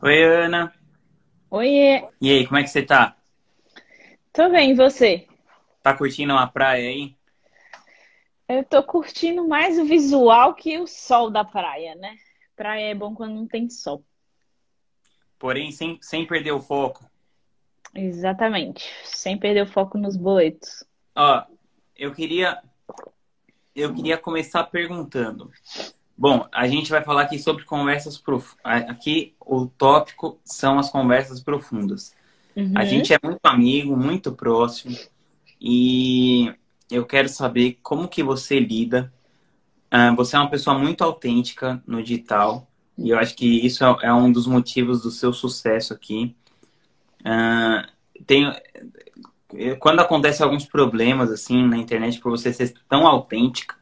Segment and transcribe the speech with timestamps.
[0.00, 0.72] Oi, Ana.
[1.50, 3.16] Oiê, E aí, como é que você tá?
[4.32, 5.26] tô bem, e você?
[5.82, 7.16] Tá curtindo uma praia aí?
[8.48, 12.14] Eu tô curtindo mais o visual que o sol da praia, né?
[12.54, 14.04] Praia é bom quando não tem sol.
[15.38, 17.04] Porém, sem, sem perder o foco.
[17.94, 20.84] Exatamente, sem perder o foco nos boletos.
[21.16, 21.44] Ó,
[21.96, 22.62] eu queria,
[23.74, 25.50] eu queria começar perguntando.
[26.18, 28.58] Bom, a gente vai falar aqui sobre conversas profundas.
[28.64, 32.12] Aqui o tópico são as conversas profundas.
[32.74, 34.96] A Uhum, gente é muito amigo, muito próximo,
[35.60, 36.52] e
[36.90, 39.12] eu quero saber como que você lida.
[39.90, 43.96] Ah, você é uma pessoa muito autêntica no digital, e eu acho que isso é
[44.08, 46.36] é um dos motivos do seu sucesso aqui.
[47.24, 47.88] Ah,
[48.26, 48.52] tem,
[49.78, 53.76] quando acontece alguns problemas assim na internet por você ser tão autêntica,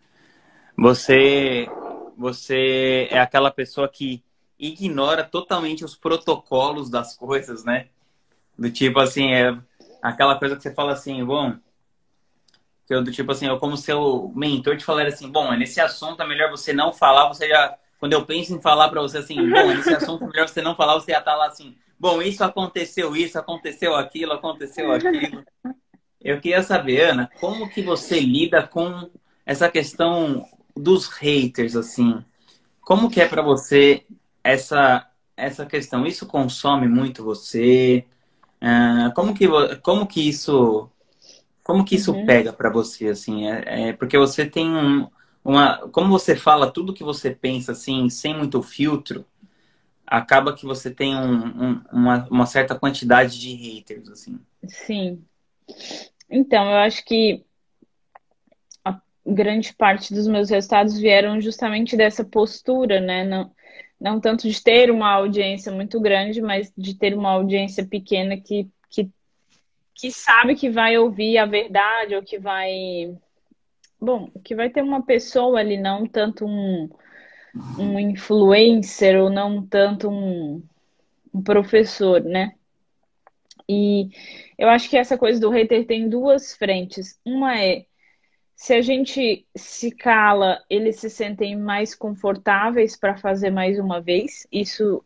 [0.77, 1.69] você
[2.17, 4.25] você é aquela pessoa que
[4.59, 7.89] ignora totalmente os protocolos das coisas, né?
[8.59, 9.57] Do tipo assim, é
[10.03, 11.55] aquela coisa que você fala assim, bom,
[12.89, 16.27] eu do tipo assim, eu como seu mentor te falar assim, bom, nesse assunto é
[16.27, 19.75] melhor você não falar, você já quando eu penso em falar pra você assim, bom,
[19.75, 23.17] nesse assunto é melhor você não falar, você já tá lá assim, bom, isso aconteceu,
[23.17, 25.45] isso aconteceu aquilo, aconteceu aquilo.
[26.21, 29.11] Eu queria saber, Ana, como que você lida com
[29.45, 30.47] essa questão
[30.77, 32.25] dos haters assim?
[32.83, 34.05] Como que é pra você
[34.45, 36.07] essa essa questão?
[36.07, 38.07] Isso consome muito você?
[38.61, 39.47] Ah, como que
[39.83, 40.91] como que isso
[41.65, 43.49] como que isso uhum, pega pra você assim?
[43.49, 45.09] É, é porque você tem um,
[45.45, 49.25] uma como você fala tudo que você pensa assim, sem muito filtro,
[50.07, 54.39] acaba que você tem um- um- uma, uma certa quantidade de haters assim.
[54.69, 55.27] sim.
[56.29, 57.45] Então, eu acho que
[59.27, 63.25] grande parte dos meus resultados vieram justamente dessa postura, né?
[63.25, 63.51] Não,
[64.01, 68.69] não tanto de ter uma audiência muito grande, mas de ter uma audiência pequena que,
[68.89, 69.11] que,
[69.95, 73.17] que sabe que vai ouvir a verdade ou que vai.
[74.01, 76.89] Bom, que vai ter uma pessoa ali, não tanto um,
[77.79, 80.63] um influencer ou não tanto um,
[81.35, 82.55] um professor, né?
[83.69, 84.11] E
[84.57, 87.19] eu acho que essa coisa do hater tem duas frentes.
[87.25, 87.87] Uma é
[88.57, 94.47] se a gente se cala, eles se sentem mais confortáveis para fazer mais uma vez.
[94.51, 95.05] Isso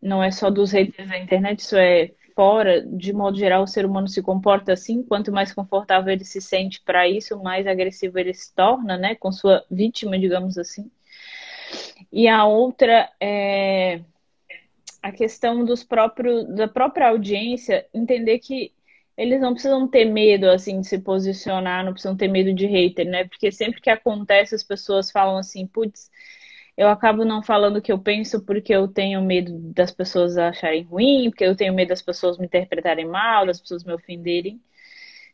[0.00, 2.80] não é só dos haters da internet, isso é fora.
[2.86, 5.02] De modo geral, o ser humano se comporta assim.
[5.02, 9.16] Quanto mais confortável ele se sente para isso, mais agressivo ele se torna, né?
[9.16, 10.88] Com sua vítima, digamos assim.
[12.12, 14.02] E a outra é
[15.02, 18.72] a questão dos próprios, da própria audiência entender que
[19.18, 23.06] eles não precisam ter medo assim de se posicionar, não precisam ter medo de hater,
[23.08, 23.24] né?
[23.26, 26.10] Porque sempre que acontece as pessoas falam assim, putz,
[26.76, 30.84] eu acabo não falando o que eu penso porque eu tenho medo das pessoas acharem
[30.84, 34.60] ruim, porque eu tenho medo das pessoas me interpretarem mal, das pessoas me ofenderem.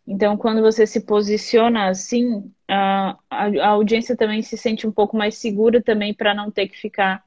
[0.06, 5.16] Então, quando você se posiciona assim, a, a, a audiência também se sente um pouco
[5.16, 7.23] mais segura também para não ter que ficar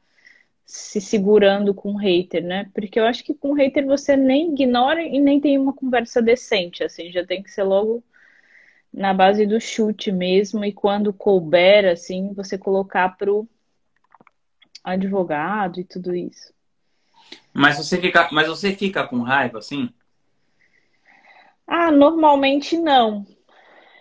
[0.67, 2.69] se segurando com hater, né?
[2.73, 6.83] Porque eu acho que com hater você nem ignora e nem tem uma conversa decente,
[6.83, 8.03] assim, já tem que ser logo
[8.93, 13.47] na base do chute mesmo e quando couber, assim, você colocar pro
[14.83, 16.53] advogado e tudo isso.
[17.53, 19.89] Mas você fica, mas você fica com raiva assim?
[21.65, 23.25] Ah, normalmente não.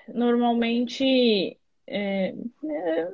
[0.08, 1.56] Normalmente
[1.86, 2.34] é,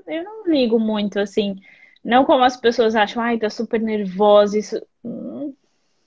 [0.07, 1.57] eu não ligo muito, assim.
[2.05, 4.85] Não como as pessoas acham, ai, tá super nervosa, isso.
[5.05, 5.55] Hum,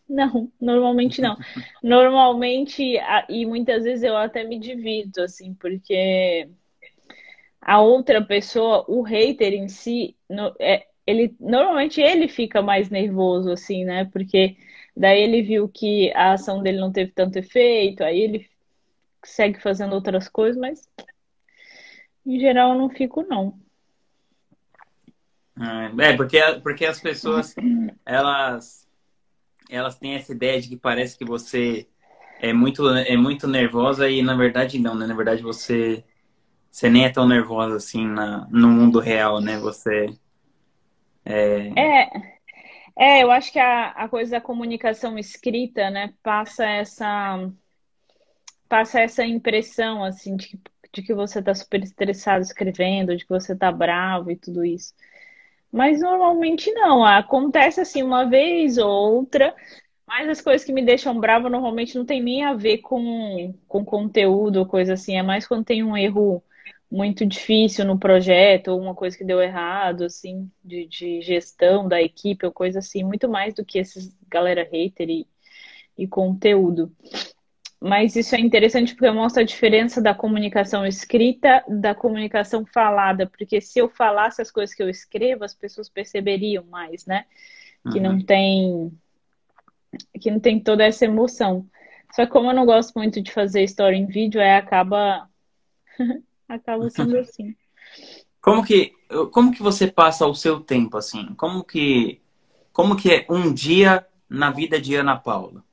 [0.09, 1.38] Não, normalmente não.
[1.83, 2.97] Normalmente,
[3.29, 6.50] e muitas vezes eu até me divido, assim, porque
[7.61, 10.16] a outra pessoa, o hater em si,
[10.59, 14.06] é, ele normalmente ele fica mais nervoso, assim, né?
[14.06, 14.57] Porque
[14.95, 18.50] daí ele viu que a ação dele não teve tanto efeito, aí ele
[19.25, 20.81] segue fazendo outras coisas, mas
[22.25, 23.57] em geral eu não fico, não.
[25.99, 27.55] É, porque porque as pessoas
[28.05, 28.88] elas
[29.69, 31.88] elas têm essa ideia de que parece que você
[32.41, 35.07] é muito é muito nervosa e na verdade não, né?
[35.07, 36.03] Na verdade você
[36.71, 39.59] você nem é tão nervosa assim na, no mundo real, né?
[39.59, 40.18] Você
[41.25, 42.09] é, É,
[42.97, 47.39] é, eu acho que a, a coisa da comunicação escrita, né, passa essa
[48.69, 50.59] passa essa impressão assim de
[50.94, 54.94] de que você tá super estressado escrevendo, de que você tá bravo e tudo isso.
[55.71, 59.53] Mas normalmente não, acontece assim uma vez ou outra,
[60.07, 63.83] mas as coisas que me deixam brava normalmente não tem nem a ver com, com
[63.83, 66.44] conteúdo ou coisa assim, é mais quando tem um erro
[66.89, 72.01] muito difícil no projeto, ou uma coisa que deu errado, assim, de, de gestão da
[72.01, 75.27] equipe, ou coisa assim, muito mais do que esses galera hater e,
[75.97, 76.91] e conteúdo.
[77.85, 83.61] Mas isso é interessante porque mostra a diferença da comunicação escrita da comunicação falada, porque
[83.61, 87.25] se eu falasse as coisas que eu escrevo, as pessoas perceberiam mais, né?
[87.91, 88.03] Que uhum.
[88.03, 88.91] não tem
[90.19, 91.69] que não tem toda essa emoção.
[92.11, 95.29] Só que como eu não gosto muito de fazer história em vídeo, é acaba
[96.49, 97.55] acaba sendo assim.
[98.41, 98.93] Como que
[99.31, 101.35] como que você passa o seu tempo assim?
[101.35, 102.19] Como que
[102.73, 105.63] como que é um dia na vida de Ana Paula?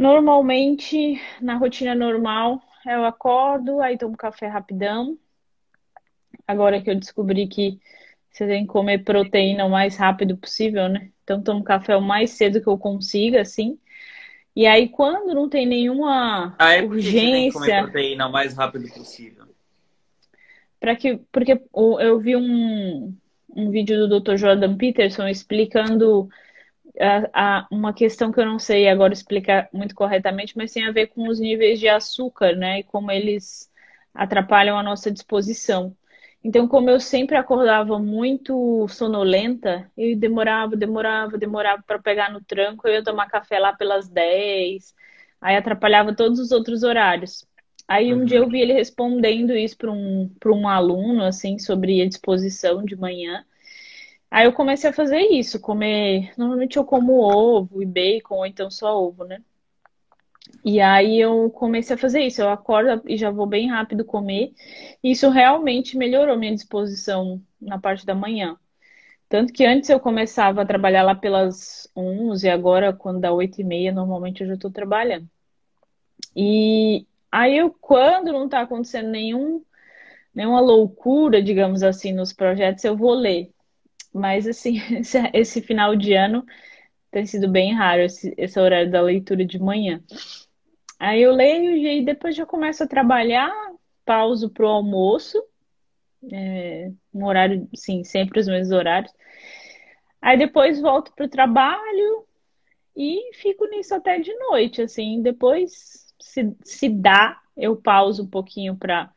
[0.00, 5.18] Normalmente, na rotina normal, eu acordo, aí tomo café rapidão.
[6.48, 7.78] Agora que eu descobri que
[8.30, 11.10] você tem que comer proteína o mais rápido possível, né?
[11.22, 13.78] Então tomo café o mais cedo que eu consiga, assim.
[14.56, 17.20] E aí, quando não tem nenhuma ah, é urgência.
[17.20, 19.44] Tem que comer proteína o mais rápido possível.
[20.80, 23.14] Para que, porque eu vi um,
[23.54, 24.36] um vídeo do Dr.
[24.36, 26.26] Jordan Peterson explicando
[27.00, 30.92] a, a, uma questão que eu não sei agora explicar muito corretamente, mas tem a
[30.92, 32.80] ver com os níveis de açúcar, né?
[32.80, 33.70] E como eles
[34.14, 35.96] atrapalham a nossa disposição.
[36.42, 42.88] Então, como eu sempre acordava muito sonolenta, eu demorava, demorava, demorava para pegar no tranco,
[42.88, 44.94] eu ia tomar café lá pelas 10,
[45.40, 47.46] aí atrapalhava todos os outros horários.
[47.86, 48.24] Aí um uhum.
[48.24, 52.96] dia eu vi ele respondendo isso para um, um aluno, assim, sobre a disposição de
[52.96, 53.44] manhã.
[54.30, 56.32] Aí eu comecei a fazer isso, comer.
[56.38, 59.42] Normalmente eu como ovo e bacon, ou então só ovo, né?
[60.64, 62.40] E aí eu comecei a fazer isso.
[62.42, 64.52] Eu acordo e já vou bem rápido comer.
[65.02, 68.56] E isso realmente melhorou minha disposição na parte da manhã.
[69.28, 73.60] Tanto que antes eu começava a trabalhar lá pelas 11, e agora, quando dá 8
[73.60, 75.28] e meia, normalmente eu já estou trabalhando.
[76.34, 79.64] E aí, eu, quando não está acontecendo nenhum,
[80.34, 83.52] nenhuma loucura, digamos assim, nos projetos, eu vou ler.
[84.12, 84.76] Mas, assim,
[85.32, 86.44] esse, final de ano
[87.10, 90.02] tem sido bem raro, esse, esse horário da leitura de manhã.
[90.98, 93.50] Aí eu leio e aí depois já começo a trabalhar,
[94.04, 95.42] pauso pro almoço,
[96.30, 99.12] é, um horário, sim, sempre os mesmos horários.
[100.20, 102.26] Aí depois volto pro trabalho
[102.94, 105.22] e fico nisso até de noite, assim.
[105.22, 109.10] Depois, se, se dá, eu pauso um pouquinho para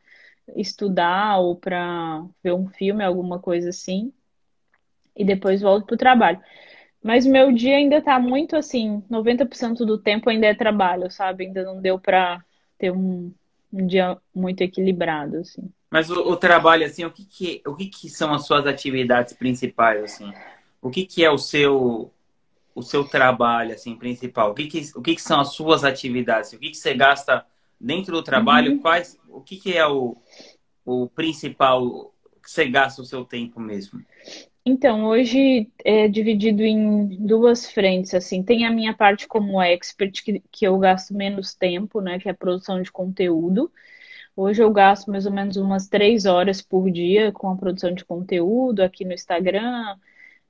[0.56, 4.12] estudar ou para ver um filme, alguma coisa assim.
[5.16, 6.40] E depois volto pro trabalho.
[7.02, 11.44] Mas meu dia ainda tá muito assim, 90% do tempo ainda é trabalho, sabe?
[11.44, 12.42] Ainda não deu para
[12.78, 13.30] ter um,
[13.70, 15.70] um, dia muito equilibrado, assim.
[15.90, 19.34] Mas o, o, trabalho, assim, o que que, o que que são as suas atividades
[19.34, 20.32] principais, assim?
[20.80, 22.10] O que que é o seu
[22.74, 24.50] o seu trabalho, assim, principal?
[24.50, 26.52] O que que, o que que são as suas atividades?
[26.52, 27.46] O que que você gasta
[27.80, 28.72] dentro do trabalho?
[28.72, 28.78] Uhum.
[28.80, 30.16] Quais, o que que é o,
[30.84, 32.12] o principal
[32.42, 34.02] que você gasta o seu tempo mesmo?
[34.66, 40.42] Então, hoje é dividido em duas frentes, assim, tem a minha parte como expert, que,
[40.50, 43.70] que eu gasto menos tempo, né, que é a produção de conteúdo.
[44.34, 48.06] Hoje eu gasto mais ou menos umas três horas por dia com a produção de
[48.06, 49.96] conteúdo aqui no Instagram,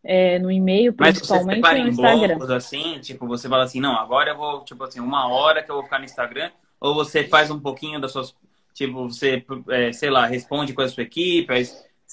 [0.04, 2.36] é, no e-mail, principalmente Mas você no Instagram.
[2.36, 5.70] Blocos, assim, tipo, você fala assim, não, agora eu vou, tipo assim, uma hora que
[5.70, 8.32] eu vou ficar no Instagram, ou você faz um pouquinho das suas,
[8.72, 11.64] tipo, você, é, sei lá, responde com a sua equipe, aí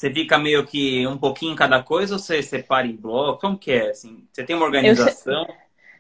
[0.02, 3.40] você fica meio que um pouquinho em cada coisa ou você separa em bloco?
[3.40, 3.92] Como que é?
[3.92, 5.44] Assim, você tem uma organização?
[5.44, 5.56] Eu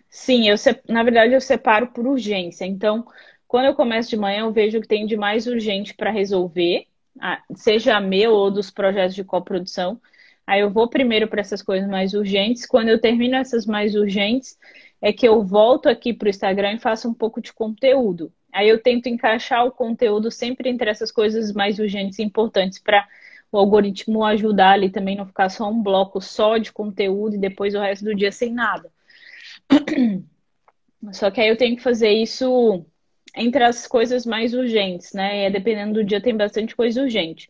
[0.09, 0.75] Sim, eu se...
[0.89, 2.65] na verdade eu separo por urgência.
[2.65, 3.05] Então,
[3.48, 6.88] quando eu começo de manhã, eu vejo que tem de mais urgente para resolver,
[7.55, 10.01] seja meu ou dos projetos de coprodução.
[10.48, 12.65] Aí eu vou primeiro para essas coisas mais urgentes.
[12.65, 14.58] Quando eu termino essas mais urgentes,
[15.00, 18.34] é que eu volto aqui para o Instagram e faço um pouco de conteúdo.
[18.51, 23.08] Aí eu tento encaixar o conteúdo sempre entre essas coisas mais urgentes e importantes para
[23.51, 27.75] o algoritmo ajudar ali também não ficar só um bloco só de conteúdo e depois
[27.75, 28.91] o resto do dia sem nada.
[31.12, 32.86] Só que aí eu tenho que fazer isso
[33.36, 35.48] entre as coisas mais urgentes, né?
[35.48, 37.50] E dependendo do dia tem bastante coisa urgente.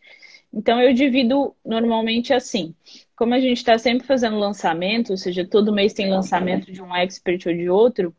[0.54, 2.74] Então eu divido normalmente assim.
[3.16, 6.96] Como a gente está sempre fazendo lançamento, ou seja, todo mês tem lançamento de um
[6.96, 8.16] expert ou de outro,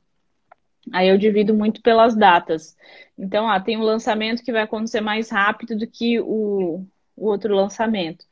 [0.93, 2.77] aí eu divido muito pelas datas.
[3.19, 7.54] Então, ah, tem um lançamento que vai acontecer mais rápido do que o, o outro
[7.54, 8.25] lançamento.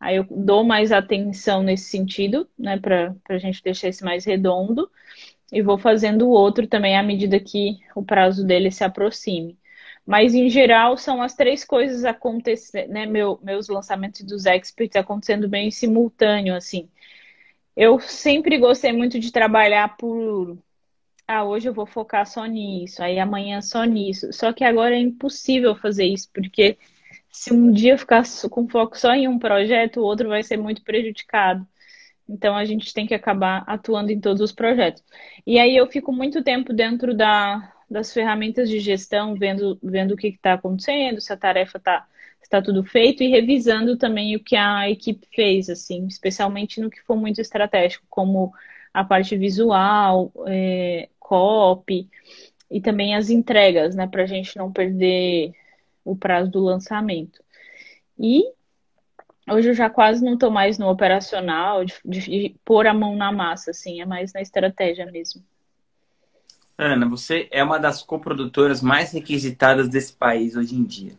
[0.00, 4.90] Aí eu dou mais atenção nesse sentido, né, para a gente deixar esse mais redondo,
[5.52, 9.58] e vou fazendo o outro também à medida que o prazo dele se aproxime.
[10.06, 15.48] Mas em geral são as três coisas acontecendo, né, meu, meus lançamentos dos experts acontecendo
[15.48, 16.88] bem simultâneo, assim.
[17.76, 20.58] Eu sempre gostei muito de trabalhar por
[21.26, 24.32] ah, hoje eu vou focar só nisso, aí amanhã só nisso.
[24.32, 26.78] Só que agora é impossível fazer isso, porque
[27.30, 30.82] se um dia ficar com foco só em um projeto, o outro vai ser muito
[30.82, 31.66] prejudicado.
[32.28, 35.02] Então a gente tem que acabar atuando em todos os projetos.
[35.46, 40.16] E aí eu fico muito tempo dentro da, das ferramentas de gestão, vendo, vendo o
[40.16, 42.06] que está acontecendo, se a tarefa está
[42.48, 47.00] está tudo feito e revisando também o que a equipe fez, assim, especialmente no que
[47.02, 48.52] for muito estratégico, como
[48.92, 52.08] a parte visual, é, copy
[52.70, 55.52] e também as entregas, né, para a gente não perder
[56.10, 57.42] o prazo do lançamento.
[58.18, 58.42] E
[59.50, 63.30] hoje eu já quase não estou mais no operacional, de, de, pôr a mão na
[63.30, 65.42] massa, assim, é mais na estratégia mesmo.
[66.76, 71.12] Ana, você é uma das coprodutoras mais requisitadas desse país hoje em dia.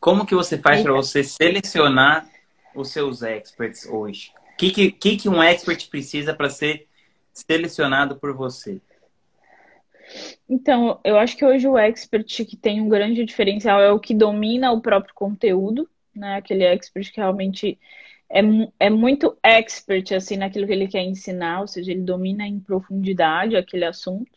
[0.00, 2.26] Como que você faz para você selecionar
[2.74, 4.32] os seus experts hoje?
[4.54, 6.88] O que, que, que um expert precisa para ser
[7.32, 8.80] selecionado por você?
[10.48, 14.14] Então, eu acho que hoje o expert que tem um grande diferencial é o que
[14.14, 16.36] domina o próprio conteúdo, né?
[16.36, 17.78] Aquele expert que realmente
[18.30, 18.40] é,
[18.80, 23.56] é muito expert assim naquilo que ele quer ensinar, ou seja, ele domina em profundidade
[23.56, 24.30] aquele assunto.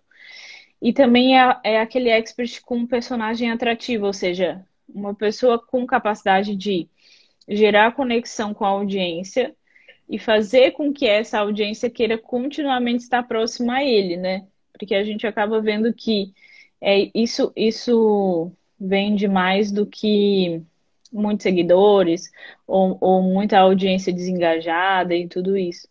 [0.82, 5.86] E também é, é aquele expert com um personagem atrativo, ou seja, uma pessoa com
[5.86, 6.90] capacidade de
[7.48, 9.56] gerar conexão com a audiência
[10.10, 14.48] e fazer com que essa audiência queira continuamente estar próxima a ele, né?
[14.78, 16.34] Porque a gente acaba vendo que
[16.82, 20.62] é, isso, isso vende mais do que
[21.12, 22.32] muitos seguidores
[22.68, 25.88] ou, ou muita audiência desengajada e tudo isso.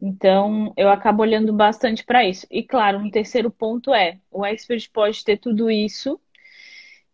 [0.00, 2.46] Então, eu acabo olhando bastante para isso.
[2.50, 6.20] E claro, um terceiro ponto é: o expert pode ter tudo isso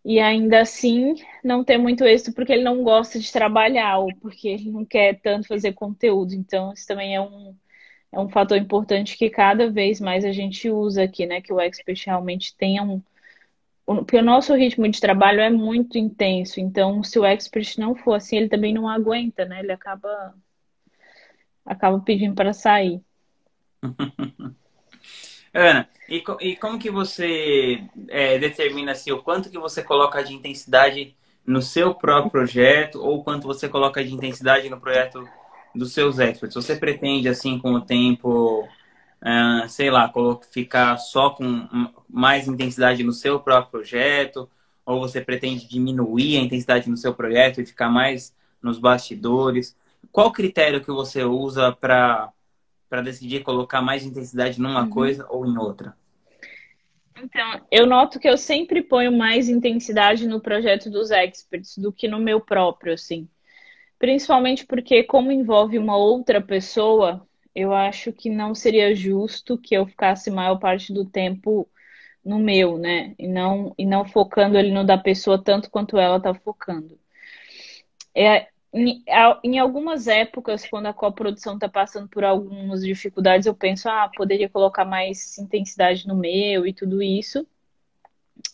[0.05, 4.49] e ainda assim não ter muito êxito porque ele não gosta de trabalhar ou porque
[4.49, 6.35] ele não quer tanto fazer conteúdo.
[6.35, 7.55] Então, isso também é um,
[8.13, 11.41] é um fator importante que cada vez mais a gente usa aqui, né?
[11.41, 13.03] Que o expert realmente tenha um.
[13.85, 18.15] Porque o nosso ritmo de trabalho é muito intenso, então se o expert não for
[18.15, 19.61] assim, ele também não aguenta, né?
[19.61, 20.35] Ele acaba
[21.65, 23.01] acaba pedindo para sair.
[25.55, 30.33] Ana, e, e como que você é, determina assim, o quanto que você coloca de
[30.33, 31.15] intensidade
[31.45, 35.29] no seu próprio projeto ou quanto você coloca de intensidade no projeto
[35.75, 36.55] dos seus experts?
[36.55, 38.65] Você pretende, assim, com o tempo,
[39.23, 40.13] uh, sei lá,
[40.51, 41.69] ficar só com
[42.09, 44.49] mais intensidade no seu próprio projeto?
[44.85, 49.77] Ou você pretende diminuir a intensidade no seu projeto e ficar mais nos bastidores?
[50.11, 52.33] Qual critério que você usa para
[53.05, 54.91] decidir colocar mais intensidade numa uhum.
[54.91, 55.97] coisa ou em outra?
[57.23, 62.09] Então, eu noto que eu sempre ponho mais intensidade no projeto dos experts do que
[62.09, 63.29] no meu próprio, assim.
[64.03, 69.87] Principalmente porque, como envolve uma outra pessoa, eu acho que não seria justo que eu
[69.87, 71.71] ficasse maior parte do tempo
[72.25, 73.15] no meu, né?
[73.17, 76.99] E não, e não focando ali no da pessoa tanto quanto ela tá focando.
[78.13, 78.49] É,
[79.45, 84.49] em algumas épocas, quando a coprodução está passando por algumas dificuldades, eu penso, ah, poderia
[84.49, 87.47] colocar mais intensidade no meu e tudo isso.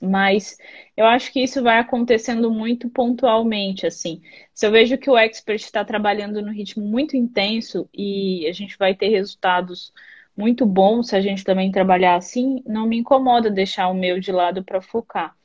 [0.00, 0.57] Mas
[0.97, 4.23] eu acho que isso vai acontecendo muito pontualmente, assim.
[4.54, 8.76] Se eu vejo que o expert está trabalhando no ritmo muito intenso e a gente
[8.78, 9.92] vai ter resultados
[10.37, 14.30] muito bons se a gente também trabalhar assim, não me incomoda deixar o meu de
[14.33, 15.37] lado para focar.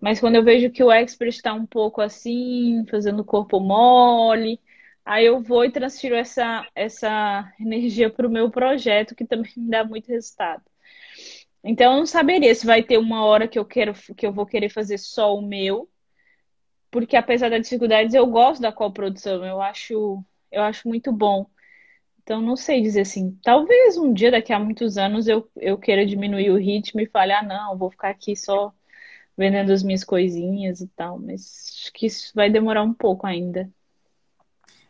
[0.00, 4.60] Mas quando eu vejo que o expert está um pouco assim, fazendo corpo mole,
[5.04, 9.70] aí eu vou e transfiro essa, essa energia para o meu projeto, que também me
[9.70, 10.71] dá muito resultado.
[11.64, 14.44] Então eu não saberia se vai ter uma hora que eu quero que eu vou
[14.46, 15.88] querer fazer só o meu,
[16.90, 21.46] porque apesar das dificuldades, eu gosto da coprodução, eu acho, eu acho muito bom.
[22.22, 26.04] Então não sei dizer assim, talvez um dia daqui a muitos anos eu, eu queira
[26.06, 28.72] diminuir o ritmo e falar, ah, não, vou ficar aqui só
[29.36, 33.70] vendendo as minhas coisinhas e tal, mas acho que isso vai demorar um pouco ainda.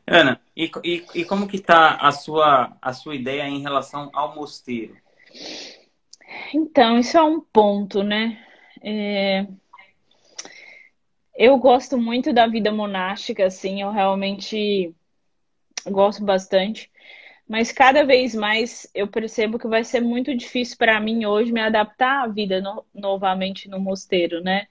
[0.06, 4.34] Ana, e, e, e como que está a sua, a sua ideia em relação ao
[4.34, 4.96] mosteiro?
[6.54, 8.38] Então, isso é um ponto, né?
[8.82, 9.47] É...
[11.35, 14.94] Eu gosto muito da vida monástica, assim, eu realmente
[15.90, 16.90] gosto bastante.
[17.49, 21.61] Mas cada vez mais eu percebo que vai ser muito difícil para mim hoje me
[21.61, 24.66] adaptar à vida no, novamente no mosteiro, né?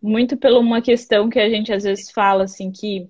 [0.00, 3.08] Muito por uma questão que a gente às vezes fala assim que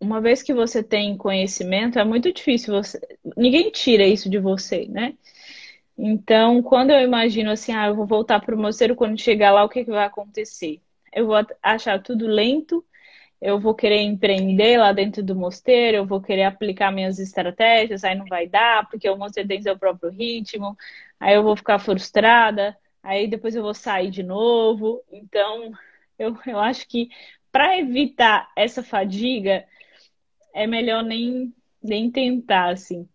[0.00, 3.00] uma vez que você tem conhecimento, é muito difícil você.
[3.36, 5.14] Ninguém tira isso de você, né?
[5.98, 9.64] Então, quando eu imagino assim, ah, eu vou voltar para o mosteiro, quando chegar lá,
[9.64, 10.80] o que, que vai acontecer?
[11.12, 12.84] Eu vou achar tudo lento
[13.40, 18.14] eu vou querer empreender lá dentro do mosteiro, eu vou querer aplicar minhas estratégias, aí
[18.14, 20.76] não vai dar, porque o mosteiro tem seu próprio ritmo,
[21.20, 25.02] aí eu vou ficar frustrada, aí depois eu vou sair de novo.
[25.12, 25.72] Então,
[26.18, 27.08] eu, eu acho que
[27.52, 29.64] para evitar essa fadiga,
[30.54, 33.08] é melhor nem, nem tentar, assim.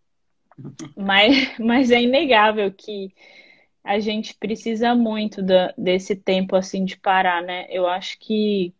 [0.95, 3.13] Mas, mas é inegável que
[3.83, 7.65] a gente precisa muito da, desse tempo, assim, de parar, né?
[7.69, 8.73] Eu acho que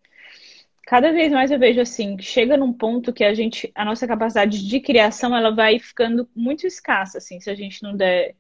[0.86, 4.68] cada vez mais eu vejo assim, chega num ponto que a gente, a nossa capacidade
[4.68, 8.36] de criação, ela vai ficando muito escassa, assim, se a gente não der,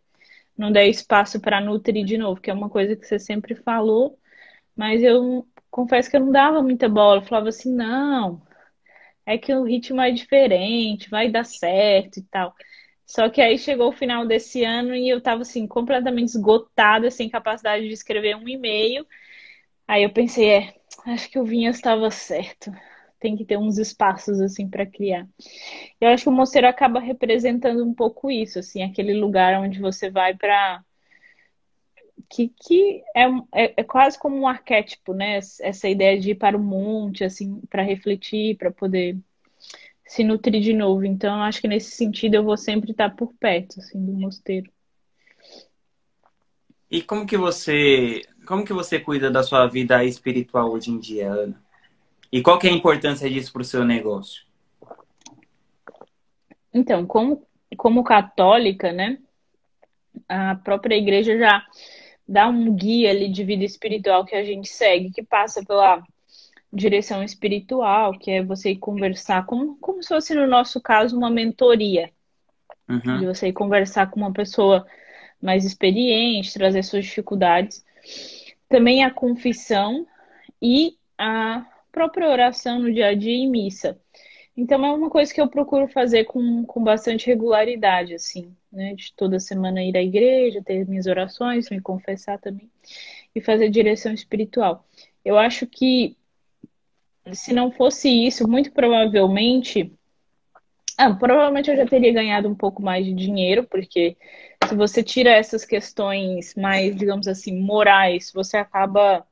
[0.57, 4.19] não der espaço para nutrir de novo, que é uma coisa que você sempre falou,
[4.75, 8.41] mas eu confesso que eu não dava muita bola, eu falava assim, não,
[9.25, 12.53] é que o ritmo é diferente, vai dar certo e tal.
[13.05, 17.29] Só que aí chegou o final desse ano e eu tava assim, completamente esgotada, sem
[17.29, 19.05] capacidade de escrever um e-mail.
[19.87, 20.73] Aí eu pensei, é,
[21.07, 22.71] acho que o Vinhas estava certo.
[23.19, 25.27] Tem que ter uns espaços assim para criar.
[25.99, 30.09] Eu acho que o mosteiro acaba representando um pouco isso, assim, aquele lugar onde você
[30.09, 30.83] vai para
[32.29, 35.37] que, que é, é, é, quase como um arquétipo, né?
[35.37, 39.17] Essa ideia de ir para o monte, assim, para refletir, para poder
[40.11, 41.05] se nutrir de novo.
[41.05, 44.69] Então, eu acho que nesse sentido eu vou sempre estar por perto, assim, do mosteiro.
[46.89, 51.31] E como que você como que você cuida da sua vida espiritual hoje em dia,
[51.31, 51.63] Ana?
[52.29, 54.43] E qual que é a importância disso para o seu negócio?
[56.73, 59.17] Então, como, como católica, né?
[60.27, 61.65] A própria igreja já
[62.27, 66.03] dá um guia ali de vida espiritual que a gente segue, que passa pela
[66.71, 71.29] direção espiritual, que é você ir conversar, como, como se fosse, no nosso caso, uma
[71.29, 72.11] mentoria.
[72.87, 73.19] Uhum.
[73.19, 74.85] De você ir conversar com uma pessoa
[75.41, 77.83] mais experiente, trazer suas dificuldades.
[78.69, 80.05] Também a confissão
[80.61, 83.99] e a própria oração no dia a dia em missa.
[84.55, 88.93] Então é uma coisa que eu procuro fazer com, com bastante regularidade, assim, né?
[88.93, 92.69] De toda semana ir à igreja, ter minhas orações, me confessar também
[93.33, 94.85] e fazer direção espiritual.
[95.23, 96.17] Eu acho que
[97.33, 99.93] se não fosse isso, muito provavelmente.
[100.97, 104.17] Ah, provavelmente eu já teria ganhado um pouco mais de dinheiro, porque
[104.67, 109.25] se você tira essas questões mais, digamos assim, morais, você acaba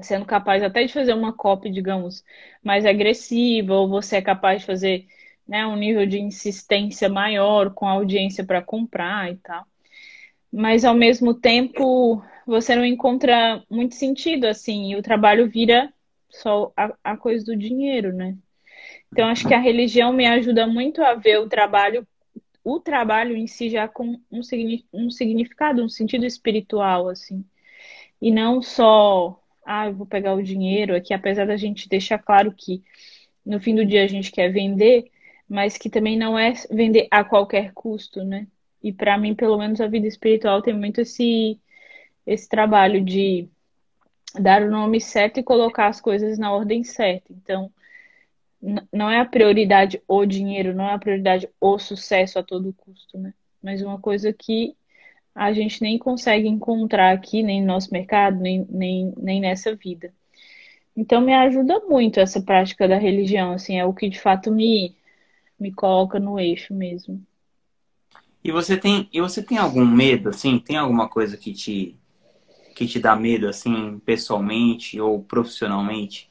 [0.00, 2.24] sendo capaz até de fazer uma copy, digamos,
[2.62, 5.06] mais agressiva, ou você é capaz de fazer
[5.46, 9.66] né, um nível de insistência maior com a audiência para comprar e tal.
[10.52, 15.92] Mas ao mesmo tempo você não encontra muito sentido assim, e o trabalho vira
[16.30, 18.36] só a, a coisa do dinheiro, né?
[19.12, 22.06] Então acho que a religião me ajuda muito a ver o trabalho
[22.64, 24.40] o trabalho em si já com um,
[24.92, 27.42] um significado, um sentido espiritual, assim.
[28.20, 32.52] E não só, ah, eu vou pegar o dinheiro aqui, apesar da gente deixar claro
[32.52, 32.82] que
[33.44, 35.10] no fim do dia a gente quer vender,
[35.48, 38.46] mas que também não é vender a qualquer custo, né?
[38.82, 41.58] E para mim, pelo menos, a vida espiritual tem muito esse,
[42.26, 43.48] esse trabalho de
[44.34, 47.32] dar o nome certo e colocar as coisas na ordem certa.
[47.32, 47.70] Então,
[48.92, 53.16] não é a prioridade o dinheiro, não é a prioridade o sucesso a todo custo,
[53.18, 53.32] né?
[53.62, 54.76] Mas uma coisa que
[55.34, 60.12] a gente nem consegue encontrar aqui, nem no nosso mercado, nem, nem, nem nessa vida.
[60.96, 64.96] Então me ajuda muito essa prática da religião, assim, é o que de fato me,
[65.58, 67.24] me coloca no eixo mesmo.
[68.42, 70.58] E você tem, e você tem algum medo, assim?
[70.58, 71.96] Tem alguma coisa que te,
[72.78, 76.30] que te dá medo, assim, pessoalmente ou profissionalmente?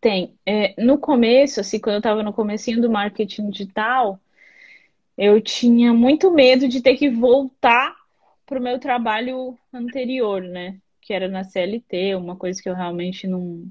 [0.00, 0.34] Tem.
[0.46, 4.18] É, no começo, assim, quando eu estava no comecinho do marketing digital,
[5.18, 7.94] eu tinha muito medo de ter que voltar
[8.46, 10.78] para o meu trabalho anterior, né?
[11.02, 13.70] Que era na CLT, uma coisa que eu realmente não,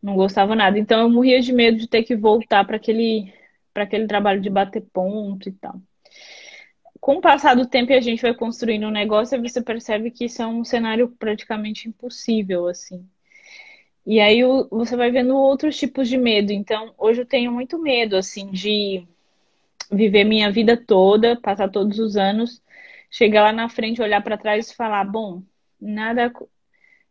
[0.00, 0.78] não gostava nada.
[0.78, 3.34] Então eu morria de medo de ter que voltar para aquele,
[3.72, 5.80] para aquele trabalho de bater ponto e tal.
[7.04, 10.24] Com o passar do tempo e a gente vai construindo um negócio, você percebe que
[10.24, 13.06] isso é um cenário praticamente impossível, assim.
[14.06, 14.40] E aí
[14.70, 16.50] você vai vendo outros tipos de medo.
[16.50, 19.06] Então, hoje eu tenho muito medo, assim, de
[19.92, 22.62] viver minha vida toda, passar todos os anos,
[23.10, 25.42] chegar lá na frente, olhar para trás e falar, bom,
[25.78, 26.32] nada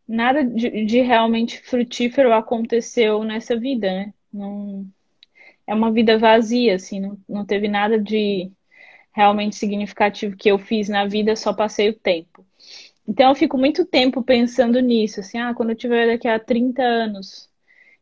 [0.08, 4.14] nada de, de, realmente frutífero aconteceu nessa vida, né?
[4.32, 4.84] Não,
[5.64, 8.50] é uma vida vazia, assim, não, não teve nada de
[9.14, 12.44] realmente significativo que eu fiz na vida, só passei o tempo.
[13.06, 16.82] Então eu fico muito tempo pensando nisso, assim, ah, quando eu tiver daqui a 30
[16.82, 17.48] anos,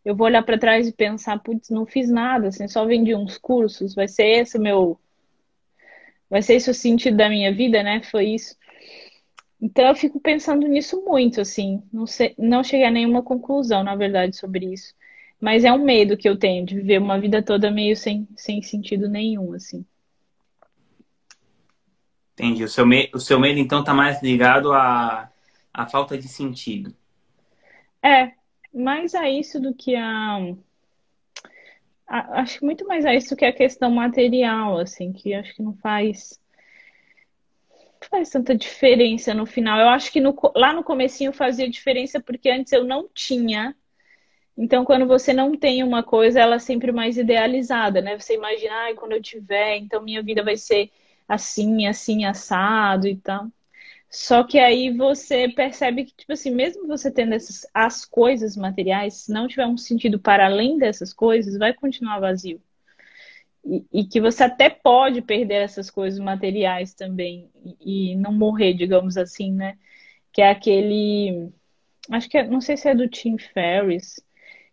[0.05, 3.37] eu vou olhar para trás e pensar, putz, não fiz nada, assim, só vendi uns
[3.39, 4.99] cursos, vai ser esse o meu
[6.31, 8.03] vai ser esse o sentido da minha vida, né?
[8.05, 8.57] Foi isso.
[9.61, 13.95] Então eu fico pensando nisso muito, assim, não, sei, não cheguei a nenhuma conclusão, na
[13.95, 14.95] verdade, sobre isso.
[15.41, 18.63] Mas é um medo que eu tenho de viver uma vida toda meio sem, sem
[18.63, 19.85] sentido nenhum, assim.
[22.35, 22.65] Entendi.
[22.65, 23.11] O seu, me...
[23.15, 25.31] o seu medo, então, tá mais ligado à,
[25.73, 26.95] à falta de sentido.
[28.03, 28.33] É,
[28.75, 30.39] mais a isso do que a...
[32.07, 32.41] a...
[32.41, 36.41] Acho muito mais a isso que a questão material, assim, que acho que não faz
[38.09, 39.79] faz tanta diferença no final.
[39.79, 43.77] Eu acho que no, lá no comecinho fazia diferença porque antes eu não tinha.
[44.57, 48.19] Então, quando você não tem uma coisa, ela é sempre mais idealizada, né?
[48.19, 50.91] Você imagina, ah, quando eu tiver, então minha vida vai ser
[51.33, 53.49] assim, assim, assado e tal.
[54.11, 59.15] Só que aí você percebe que, tipo assim, mesmo você tendo essas, as coisas materiais,
[59.15, 62.61] se não tiver um sentido para além dessas coisas, vai continuar vazio.
[63.65, 67.49] E, e, que você até pode perder essas coisas materiais também
[67.81, 69.79] e, e, não morrer, digamos assim, né?
[70.33, 71.51] Que é aquele.
[72.11, 74.21] Acho que é, não sei se é do Tim Ferriss,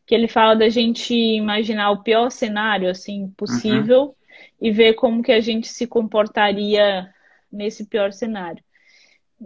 [0.06, 4.16] que ele fala da gente imaginar o pior cenário assim possível uhum.
[4.62, 7.14] E ver como que a gente se comportaria
[7.52, 8.64] nesse pior cenário.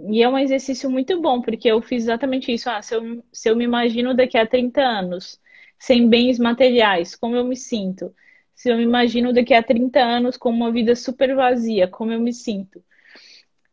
[0.09, 2.69] E é um exercício muito bom, porque eu fiz exatamente isso.
[2.69, 5.39] Ah, se eu, se eu me imagino daqui a 30 anos,
[5.77, 8.13] sem bens materiais, como eu me sinto?
[8.55, 12.19] Se eu me imagino daqui a 30 anos com uma vida super vazia, como eu
[12.19, 12.83] me sinto?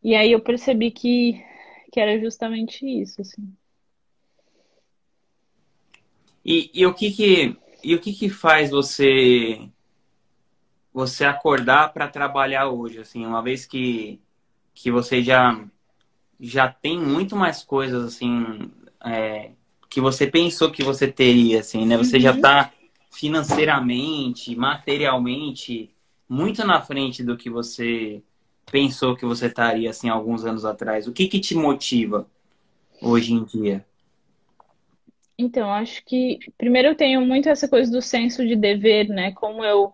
[0.02, 1.42] E aí eu percebi que,
[1.92, 3.50] que era justamente isso, assim.
[6.44, 9.60] E, e o que que e o que que faz você
[10.92, 14.20] você acordar para trabalhar hoje, assim, uma vez que
[14.74, 15.62] que você já
[16.38, 18.70] já tem muito mais coisas assim
[19.04, 19.50] é,
[19.88, 21.96] que você pensou que você teria, assim, né?
[21.96, 22.22] Você uhum.
[22.22, 22.72] já está
[23.10, 25.90] financeiramente, materialmente,
[26.28, 28.22] muito na frente do que você
[28.70, 31.06] pensou que você estaria assim alguns anos atrás?
[31.06, 32.26] O que que te motiva
[33.02, 33.84] hoje em dia?
[35.36, 39.32] Então, acho que primeiro eu tenho muito essa coisa do senso de dever, né?
[39.32, 39.92] Como eu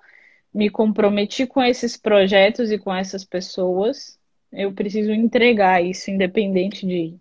[0.57, 4.19] me comprometi com esses projetos e com essas pessoas,
[4.51, 7.15] eu preciso entregar isso, independente de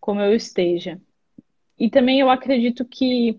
[0.00, 0.98] como eu esteja.
[1.78, 3.38] E também eu acredito que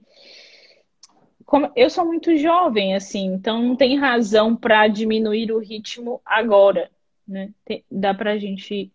[1.47, 6.91] como eu sou muito jovem, assim, então não tem razão para diminuir o ritmo agora,
[7.27, 7.49] né?
[7.65, 8.91] Tem, dá para a gente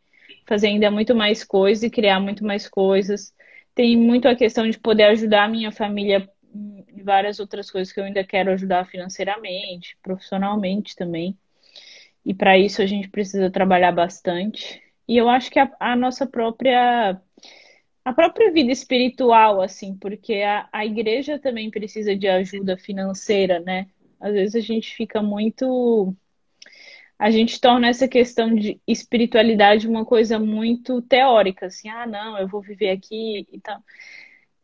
[0.46, 3.34] fazer ainda muito mais coisas e criar muito mais coisas.
[3.74, 8.00] Tem muito a questão de poder ajudar a minha família em várias outras coisas que
[8.00, 11.36] eu ainda quero ajudar financeiramente, profissionalmente também.
[12.24, 14.82] E para isso a gente precisa trabalhar bastante.
[15.06, 17.20] E eu acho que a, a nossa própria
[18.08, 23.86] a própria vida espiritual, assim, porque a, a igreja também precisa de ajuda financeira, né?
[24.18, 26.14] Às vezes a gente fica muito.
[27.18, 32.48] A gente torna essa questão de espiritualidade uma coisa muito teórica, assim, ah, não, eu
[32.48, 33.82] vou viver aqui e tal.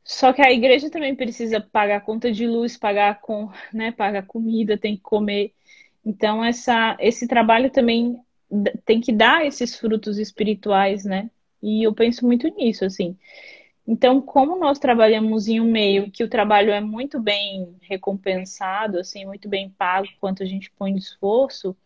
[0.04, 4.76] Só que a igreja também precisa pagar conta de luz, pagar com, né, pagar comida,
[4.76, 5.52] tem que comer.
[6.04, 8.20] Então essa, esse trabalho também
[8.84, 11.30] tem que dar esses frutos espirituais, né?
[11.62, 13.16] E eu penso muito nisso, assim.
[13.86, 19.26] Então, como nós trabalhamos em um meio que o trabalho é muito bem recompensado, assim,
[19.26, 21.76] muito bem pago quanto a gente põe de esforço,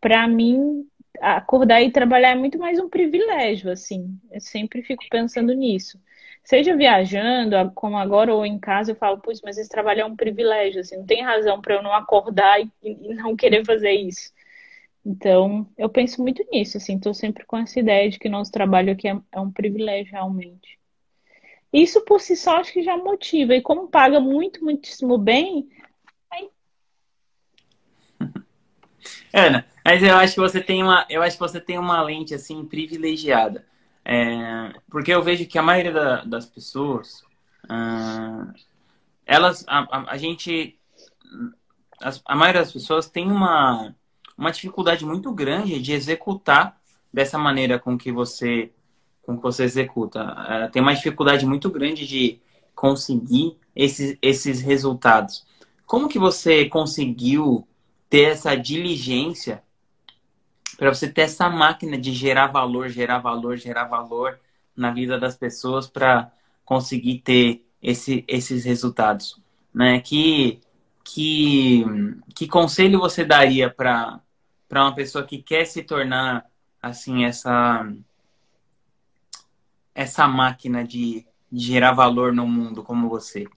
[0.00, 0.88] para mim,
[1.20, 4.18] acordar e trabalhar é muito mais um privilégio, assim.
[4.30, 6.00] Eu sempre fico pensando nisso.
[6.44, 10.16] Seja viajando, como agora, ou em casa, eu falo, putz, mas esse trabalho é um
[10.16, 14.32] privilégio, assim, não tem razão para eu não acordar e, e não querer fazer isso.
[15.04, 18.92] Então, eu penso muito nisso, assim, estou sempre com essa ideia de que nosso trabalho
[18.92, 20.78] aqui é, é um privilégio realmente.
[21.72, 23.54] Isso por si só acho que já motiva.
[23.54, 25.68] E como paga muito, muitíssimo bem.
[29.32, 32.34] Ana, mas eu acho que você tem uma, eu acho que você tem uma lente
[32.34, 33.64] assim privilegiada,
[34.08, 37.22] é, porque eu vejo que a maioria da, das pessoas,
[37.64, 38.50] uh,
[39.26, 40.78] elas, a, a, a gente,
[42.00, 43.94] a, a maioria das pessoas tem uma
[44.38, 46.80] uma dificuldade muito grande de executar
[47.12, 48.70] dessa maneira com que você
[49.22, 50.22] com que você executa.
[50.22, 52.40] Uh, tem uma dificuldade muito grande de
[52.74, 55.44] conseguir esses, esses resultados.
[55.84, 57.68] Como que você conseguiu
[58.08, 59.62] ter essa diligência
[60.78, 64.38] para você ter essa máquina de gerar valor, gerar valor, gerar valor
[64.76, 66.32] na vida das pessoas para
[66.64, 69.42] conseguir ter esse, esses resultados,
[69.74, 70.00] né?
[70.00, 70.60] Que
[71.04, 71.84] que
[72.34, 74.20] que conselho você daria para
[74.68, 76.46] para uma pessoa que quer se tornar
[76.80, 77.90] assim essa
[79.94, 83.48] essa máquina de, de gerar valor no mundo como você?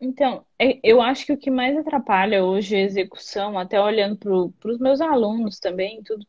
[0.00, 4.70] Então, é, eu acho que o que mais atrapalha hoje a execução, até olhando para
[4.70, 6.26] os meus alunos também, tudo,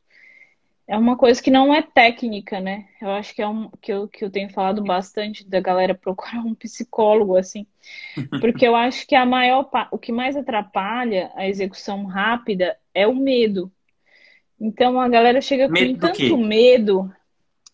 [0.86, 2.90] é uma coisa que não é técnica, né?
[3.02, 6.40] Eu acho que é um que eu, que eu tenho falado bastante da galera procurar
[6.46, 7.66] um psicólogo, assim,
[8.42, 13.16] porque eu acho que a maior o que mais atrapalha a execução rápida é o
[13.16, 13.72] medo.
[14.60, 17.12] Então a galera chega medo com tanto medo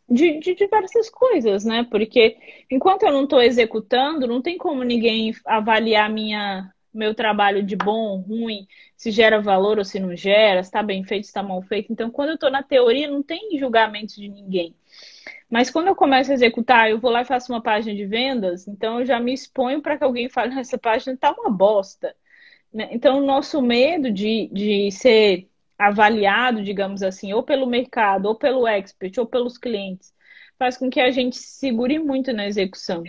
[0.10, 1.86] de, de diversas coisas, né?
[1.89, 2.38] Porque
[2.72, 8.17] enquanto eu não estou executando, não tem como ninguém avaliar minha meu trabalho de bom,
[8.22, 11.62] ruim, se gera valor ou se não gera, se está bem feito, se está mal
[11.62, 11.91] feito.
[11.93, 14.76] Então, quando eu estou na teoria, não tem julgamento de ninguém.
[15.50, 18.67] Mas quando eu começo a executar, eu vou lá e faço uma página de vendas,
[18.67, 22.15] então eu já me exponho para que alguém fale, essa página está uma bosta.
[22.74, 22.89] Né?
[22.91, 28.68] Então, o nosso medo de, de ser avaliado, digamos assim, ou pelo mercado, ou pelo
[28.68, 30.13] expert, ou pelos clientes,
[30.58, 33.04] faz com que a gente se segure muito na execução.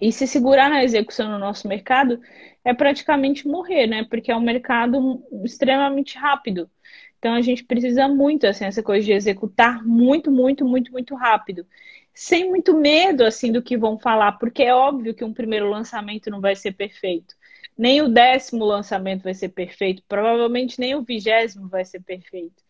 [0.00, 2.20] E se segurar na execução no nosso mercado
[2.64, 4.04] é praticamente morrer, né?
[4.04, 6.70] Porque é um mercado extremamente rápido.
[7.18, 11.66] Então a gente precisa muito, assim, essa coisa de executar muito, muito, muito, muito rápido.
[12.14, 16.30] Sem muito medo, assim, do que vão falar, porque é óbvio que um primeiro lançamento
[16.30, 17.35] não vai ser perfeito.
[17.76, 20.02] Nem o décimo lançamento vai ser perfeito.
[20.08, 22.62] Provavelmente nem o vigésimo vai ser perfeito.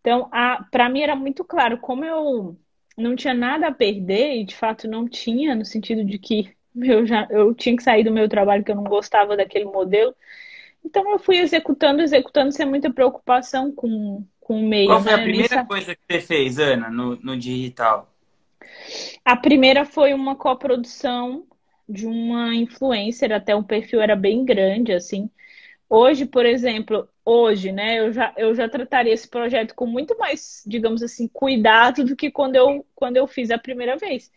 [0.00, 0.28] Então,
[0.70, 2.56] para mim era muito claro, como eu
[2.96, 7.06] não tinha nada a perder, e de fato não tinha, no sentido de que eu
[7.06, 10.14] já eu tinha que sair do meu trabalho que eu não gostava daquele modelo.
[10.84, 14.88] Então eu fui executando, executando sem muita preocupação com, com o meio.
[14.88, 15.18] Qual foi né?
[15.18, 18.12] a primeira coisa que você fez, Ana, no, no digital?
[19.24, 21.44] A primeira foi uma coprodução
[21.88, 25.30] de uma influencer, até o perfil era bem grande, assim.
[25.88, 30.62] Hoje, por exemplo, hoje, né, eu já, eu já trataria esse projeto com muito mais,
[30.66, 34.30] digamos assim, cuidado do que quando eu, quando eu fiz a primeira vez.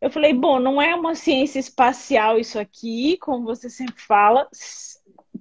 [0.00, 4.48] Eu falei, bom, não é uma ciência espacial isso aqui, como você sempre fala.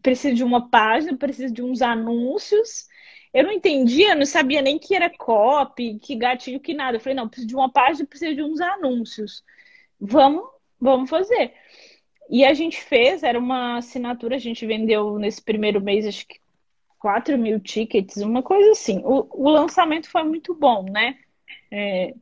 [0.01, 2.87] Precisa de uma página, precisa de uns anúncios.
[3.33, 6.97] Eu não entendia, não sabia nem que era copy, que gatilho, que nada.
[6.97, 9.43] Eu falei, não, precisa de uma página, precisa de uns anúncios.
[9.99, 10.43] Vamos,
[10.79, 11.53] vamos fazer.
[12.29, 16.39] E a gente fez, era uma assinatura, a gente vendeu nesse primeiro mês, acho que
[16.99, 19.01] 4 mil tickets, uma coisa assim.
[19.05, 21.17] O, o lançamento foi muito bom, né?
[21.71, 22.13] É,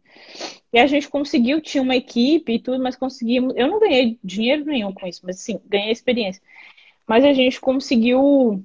[0.73, 3.53] e a gente conseguiu, tinha uma equipe e tudo, mas conseguimos.
[3.55, 6.41] Eu não ganhei dinheiro nenhum com isso, mas sim, ganhei experiência.
[7.07, 8.63] Mas a gente conseguiu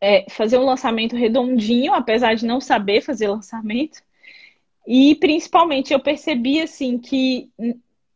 [0.00, 4.02] é, fazer um lançamento redondinho, apesar de não saber fazer lançamento.
[4.86, 7.50] E principalmente eu percebi assim que,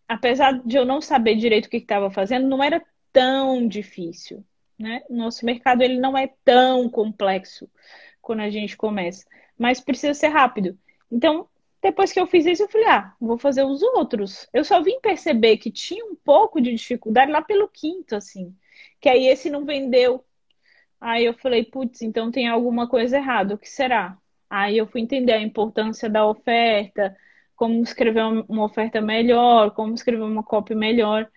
[0.08, 4.44] apesar de eu não saber direito o que estava fazendo, não era tão difícil.
[4.78, 5.02] Né?
[5.08, 7.70] Nosso mercado ele não é tão complexo
[8.20, 9.24] quando a gente começa,
[9.58, 10.78] mas precisa ser rápido.
[11.10, 11.48] Então,
[11.82, 14.48] depois que eu fiz isso, eu falei, ah, vou fazer os outros.
[14.52, 18.56] Eu só vim perceber que tinha um pouco de dificuldade lá pelo quinto, assim.
[19.00, 20.24] Que aí esse não vendeu.
[21.00, 23.54] Aí eu falei, putz, então tem alguma coisa errada.
[23.54, 24.16] O que será?
[24.48, 27.16] Aí eu fui entender a importância da oferta,
[27.56, 31.30] como escrever uma oferta melhor, como escrever uma copy melhor.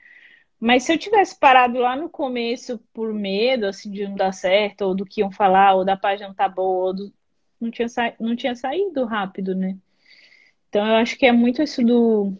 [0.60, 4.82] Mas se eu tivesse parado lá no começo por medo, assim, de não dar certo,
[4.84, 7.14] ou do que iam falar, ou da página não tá boa, do,
[7.62, 8.14] não tinha, sa...
[8.20, 9.78] não tinha saído rápido, né?
[10.70, 12.34] Então eu acho que é muito isso do.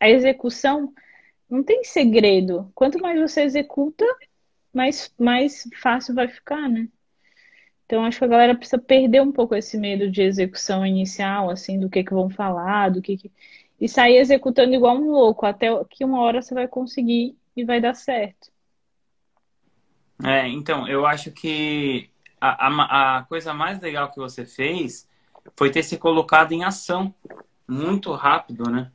[0.00, 0.92] A execução
[1.50, 2.70] não tem segredo.
[2.74, 4.04] Quanto mais você executa,
[4.72, 6.88] mais, mais fácil vai ficar, né?
[7.88, 11.80] Então acho que a galera precisa perder um pouco esse medo de execução inicial, assim,
[11.80, 13.32] do que que vão falar, do que, que...
[13.80, 17.80] e sair executando igual um louco, até que uma hora você vai conseguir e vai
[17.80, 18.50] dar certo.
[20.22, 25.08] É, então, eu acho que a, a, a coisa mais legal que você fez
[25.56, 27.14] foi ter se colocado em ação
[27.66, 28.92] muito rápido, né?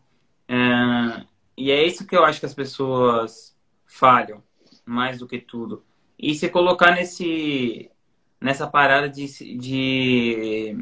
[0.48, 1.26] É,
[1.58, 4.44] e é isso que eu acho que as pessoas falham
[4.86, 5.84] mais do que tudo.
[6.20, 7.90] E se colocar nesse
[8.44, 9.26] nessa parada de,
[9.58, 10.78] de,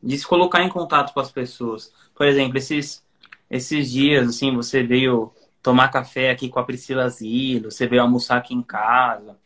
[0.00, 1.92] de se colocar em contato com as pessoas.
[2.14, 3.04] Por exemplo, esses,
[3.50, 8.36] esses dias, assim, você veio tomar café aqui com a Priscila Zilo, você veio almoçar
[8.36, 9.36] aqui em casa.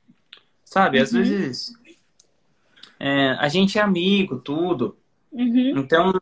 [0.62, 1.22] Sabe, às uhum.
[1.22, 1.72] vezes
[3.00, 4.96] é, a gente é amigo, tudo.
[5.32, 5.78] Uhum.
[5.78, 6.12] Então,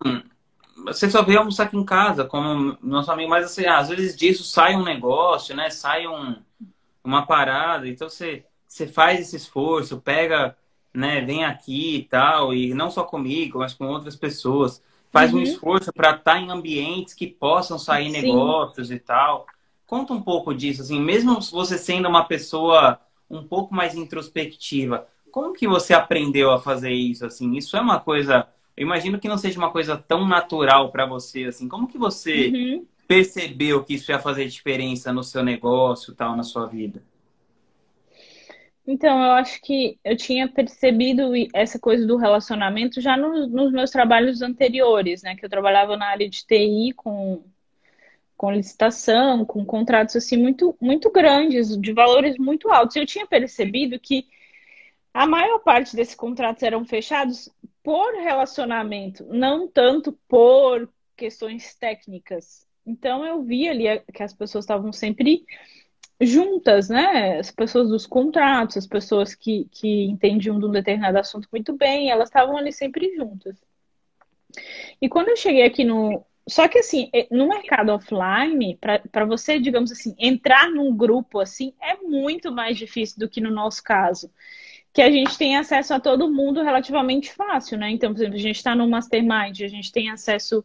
[0.84, 4.44] você só vê almoçar aqui em casa, como nosso amigo, mas assim, às vezes disso
[4.44, 5.70] sai um negócio, né?
[5.70, 6.36] Sai um,
[7.02, 7.88] uma parada.
[7.88, 10.56] Então você, você faz esse esforço, pega,
[10.92, 11.20] né?
[11.20, 14.82] Vem aqui e tal, e não só comigo, mas com outras pessoas.
[15.10, 15.40] Faz uhum.
[15.40, 18.12] um esforço para estar tá em ambientes que possam sair Sim.
[18.12, 19.46] negócios e tal.
[19.86, 25.52] Conta um pouco disso, assim, mesmo você sendo uma pessoa um pouco mais introspectiva, como
[25.52, 27.24] que você aprendeu a fazer isso?
[27.24, 28.46] Assim, isso é uma coisa.
[28.76, 31.44] Eu imagino que não seja uma coisa tão natural para você.
[31.44, 32.86] Assim, como que você uhum.
[33.06, 37.02] percebeu que isso ia fazer diferença no seu negócio, tal, na sua vida?
[38.90, 43.88] Então, eu acho que eu tinha percebido essa coisa do relacionamento já no, nos meus
[43.88, 45.36] trabalhos anteriores, né?
[45.36, 47.44] Que eu trabalhava na área de TI com,
[48.36, 52.96] com licitação, com contratos assim muito, muito grandes, de valores muito altos.
[52.96, 54.26] Eu tinha percebido que
[55.14, 57.48] a maior parte desses contratos eram fechados
[57.84, 62.66] por relacionamento, não tanto por questões técnicas.
[62.84, 65.44] Então eu vi ali que as pessoas estavam sempre
[66.20, 67.38] juntas, né?
[67.38, 72.10] As pessoas dos contratos, as pessoas que, que entendiam de um determinado assunto muito bem,
[72.10, 73.56] elas estavam ali sempre juntas.
[75.00, 76.24] E quando eu cheguei aqui no.
[76.48, 78.76] Só que assim, no mercado offline,
[79.12, 83.50] para você, digamos assim, entrar num grupo assim, é muito mais difícil do que no
[83.50, 84.30] nosso caso.
[84.92, 87.90] Que a gente tem acesso a todo mundo relativamente fácil, né?
[87.90, 90.64] Então, por exemplo, a gente está no Mastermind, a gente tem acesso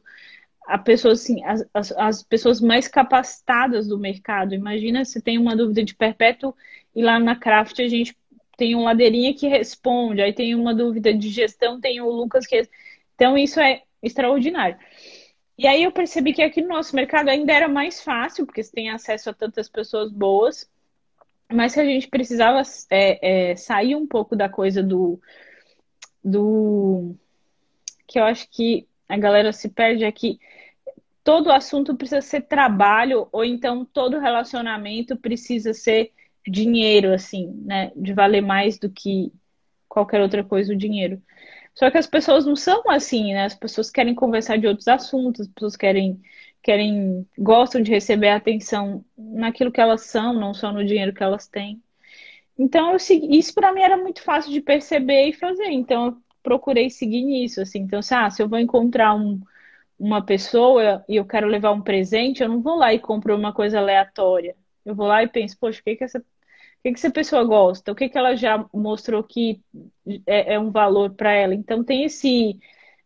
[0.67, 4.53] a pessoas assim, as, as, as, pessoas mais capacitadas do mercado.
[4.53, 6.55] Imagina se tem uma dúvida de perpétuo
[6.95, 8.15] e lá na Craft a gente
[8.57, 12.67] tem um ladeirinha que responde, aí tem uma dúvida de gestão, tem o Lucas que.
[13.15, 14.77] Então, isso é extraordinário.
[15.57, 18.71] E aí eu percebi que aqui no nosso mercado ainda era mais fácil, porque você
[18.71, 20.69] tem acesso a tantas pessoas boas,
[21.51, 25.19] mas que a gente precisava é, é, sair um pouco da coisa do,
[26.23, 27.15] do
[28.07, 30.39] que eu acho que a galera se perde aqui.
[31.25, 36.13] Todo assunto precisa ser trabalho, ou então todo relacionamento precisa ser
[36.47, 37.91] dinheiro, assim, né?
[37.95, 39.33] De valer mais do que
[39.89, 41.21] qualquer outra coisa o dinheiro.
[41.73, 43.45] Só que as pessoas não são assim, né?
[43.45, 46.21] As pessoas querem conversar de outros assuntos, as pessoas querem,
[46.63, 51.47] querem, gostam de receber atenção naquilo que elas são, não só no dinheiro que elas
[51.47, 51.81] têm.
[52.57, 52.97] Então, eu,
[53.31, 55.71] isso para mim era muito fácil de perceber e fazer.
[55.71, 57.79] Então, procurei seguir nisso, assim.
[57.79, 59.41] Então, se, ah, se eu vou encontrar um,
[59.99, 63.53] uma pessoa e eu quero levar um presente, eu não vou lá e compro uma
[63.53, 64.55] coisa aleatória.
[64.85, 66.23] Eu vou lá e penso, poxa, o que que essa, o
[66.83, 67.91] que que essa pessoa gosta?
[67.91, 69.61] O que que ela já mostrou que
[70.27, 71.55] é, é um valor para ela?
[71.55, 72.59] Então, tem esse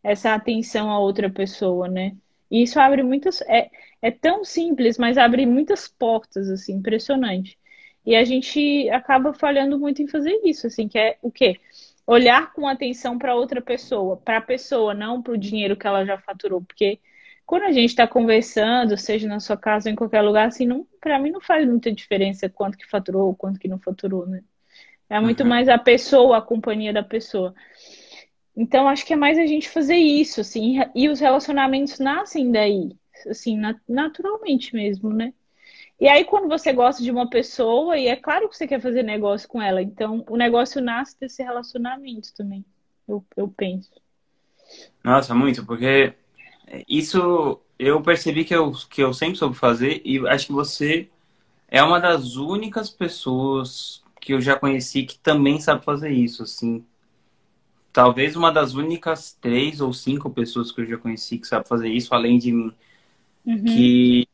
[0.04, 2.16] essa atenção a outra pessoa, né?
[2.50, 3.42] E isso abre muitas.
[3.42, 3.70] É,
[4.02, 7.58] é tão simples, mas abre muitas portas, assim, impressionante.
[8.06, 11.60] E a gente acaba falhando muito em fazer isso, assim, que é o quê?
[12.10, 16.04] Olhar com atenção para outra pessoa, para a pessoa, não para o dinheiro que ela
[16.04, 17.00] já faturou, porque
[17.46, 20.88] quando a gente está conversando, seja na sua casa ou em qualquer lugar, assim, não,
[21.00, 24.42] para mim não faz muita diferença quanto que faturou, quanto que não faturou, né?
[25.08, 25.50] É muito uhum.
[25.50, 27.54] mais a pessoa, a companhia da pessoa.
[28.56, 32.92] Então, acho que é mais a gente fazer isso, assim, e os relacionamentos nascem daí,
[33.28, 35.32] assim, naturalmente mesmo, né?
[36.00, 39.04] E aí, quando você gosta de uma pessoa, e é claro que você quer fazer
[39.04, 42.64] negócio com ela, então o negócio nasce desse relacionamento também,
[43.08, 43.92] eu, eu penso.
[45.04, 46.14] Nossa, muito, porque
[46.88, 51.10] isso eu percebi que eu, que eu sempre soube fazer, e acho que você
[51.68, 56.86] é uma das únicas pessoas que eu já conheci que também sabe fazer isso, assim.
[57.92, 61.90] Talvez uma das únicas três ou cinco pessoas que eu já conheci que sabe fazer
[61.90, 62.72] isso, além de mim.
[63.46, 63.66] Uhum.
[63.66, 64.28] Que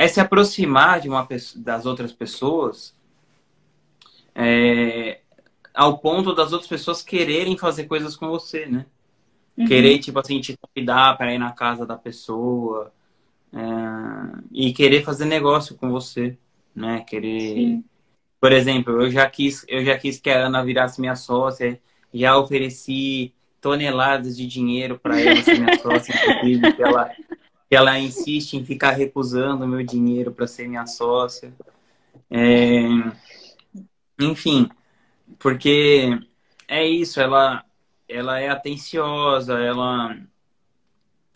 [0.00, 2.96] é se aproximar de uma das outras pessoas
[4.34, 5.20] é,
[5.74, 8.86] ao ponto das outras pessoas quererem fazer coisas com você, né?
[9.58, 9.66] Uhum.
[9.66, 12.90] Querer, tipo assim, te convidar para ir na casa da pessoa
[13.52, 13.58] é,
[14.50, 16.38] e querer fazer negócio com você,
[16.74, 17.00] né?
[17.00, 17.54] Querer...
[17.54, 17.84] Sim.
[18.40, 21.78] Por exemplo, eu já quis, eu já quis que a Ana virasse minha sócia,
[22.14, 27.10] já ofereci toneladas de dinheiro para ela ser minha sócia, inclusive, que ela
[27.70, 31.52] ela insiste em ficar recusando meu dinheiro para ser minha sócia.
[32.30, 32.80] É...
[34.20, 34.68] Enfim,
[35.38, 36.18] porque
[36.68, 37.64] é isso, ela,
[38.08, 40.16] ela é atenciosa, ela,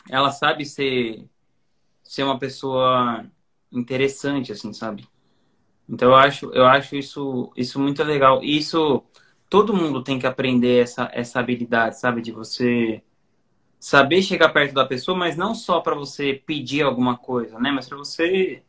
[0.09, 1.25] ela sabe ser,
[2.03, 3.25] ser uma pessoa
[3.71, 5.07] interessante, assim, sabe?
[5.87, 8.43] Então eu acho, eu acho isso, isso muito legal.
[8.43, 9.03] Isso
[9.49, 12.21] todo mundo tem que aprender essa, essa habilidade, sabe?
[12.21, 13.03] De você
[13.85, 17.69] saber chegar perto da pessoa, mas não só para você pedir alguma coisa, né?
[17.69, 18.63] Mas para você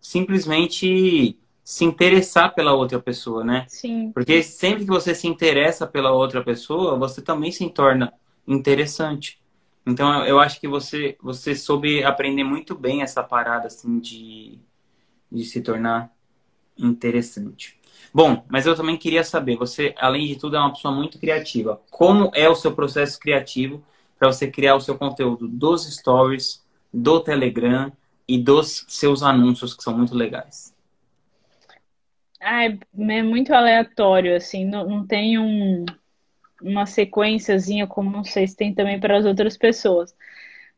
[0.00, 3.66] simplesmente se interessar pela outra pessoa, né?
[3.68, 4.10] Sim.
[4.14, 8.14] Porque sempre que você se interessa pela outra pessoa, você também se torna
[8.48, 9.38] interessante.
[9.86, 14.58] Então eu acho que você você soube aprender muito bem essa parada assim de
[15.30, 16.10] de se tornar
[16.78, 17.78] interessante.
[18.14, 21.82] Bom, mas eu também queria saber, você além de tudo é uma pessoa muito criativa.
[21.90, 23.84] Como é o seu processo criativo
[24.24, 27.92] para você criar o seu conteúdo dos stories, do Telegram
[28.26, 30.74] e dos seus anúncios, que são muito legais?
[32.40, 35.84] Ah, é muito aleatório, assim, não, não tem um,
[36.62, 40.16] uma sequenciazinha como vocês têm também para as outras pessoas.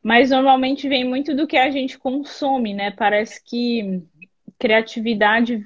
[0.02, 2.90] Mas normalmente vem muito do que a gente consome, né?
[2.90, 4.02] Parece que
[4.58, 5.64] criatividade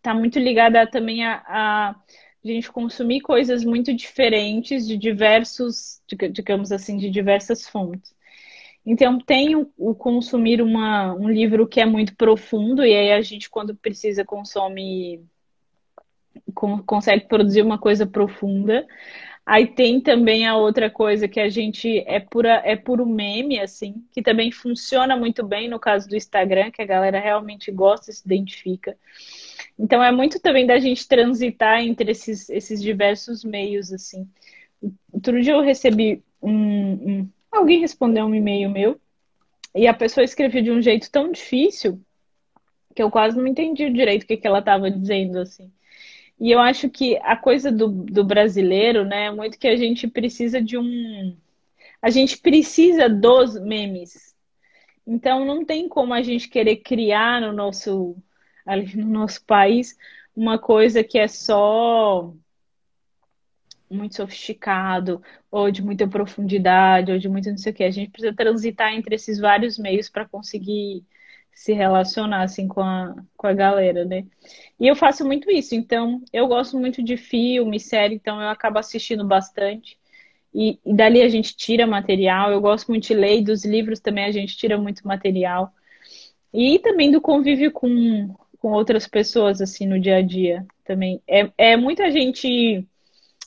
[0.00, 1.96] tá muito ligada também a, a
[2.46, 6.00] gente consumir coisas muito diferentes de diversos,
[6.32, 8.14] digamos assim, de diversas fontes.
[8.84, 13.20] Então, tem o, o, consumir uma, um livro que é muito profundo, e aí a
[13.20, 15.24] gente, quando precisa, consome,
[16.54, 18.86] com, consegue produzir uma coisa profunda.
[19.44, 24.04] Aí tem também a outra coisa que a gente é pura, é puro meme, assim,
[24.12, 28.22] que também funciona muito bem no caso do Instagram, que a galera realmente gosta, se
[28.24, 28.96] identifica.
[29.78, 34.28] Então é muito também da gente transitar entre esses, esses diversos meios, assim.
[35.12, 39.00] Outro dia eu recebi um, um alguém respondeu um e-mail meu
[39.74, 42.00] e a pessoa escreveu de um jeito tão difícil
[42.94, 45.70] que eu quase não entendi direito o que, que ela estava dizendo, assim.
[46.40, 50.06] E eu acho que a coisa do, do brasileiro, né, é muito que a gente
[50.08, 51.36] precisa de um.
[52.00, 54.34] A gente precisa dos memes.
[55.06, 58.16] Então não tem como a gente querer criar no nosso
[58.66, 59.96] ali no nosso país
[60.36, 62.34] uma coisa que é só
[63.90, 67.84] muito sofisticado, ou de muita profundidade, ou de muito não sei o que.
[67.84, 71.04] A gente precisa transitar entre esses vários meios para conseguir
[71.52, 74.26] se relacionar assim com a, com a galera, né?
[74.78, 78.78] E eu faço muito isso, então eu gosto muito de filme, série, então eu acabo
[78.78, 79.98] assistindo bastante.
[80.54, 82.50] E, e dali a gente tira material.
[82.50, 85.72] Eu gosto muito de ler, e dos livros também a gente tira muito material.
[86.52, 88.34] E também do convívio com,
[88.66, 91.22] com outras pessoas, assim, no dia a dia também.
[91.24, 92.84] É, é muita gente,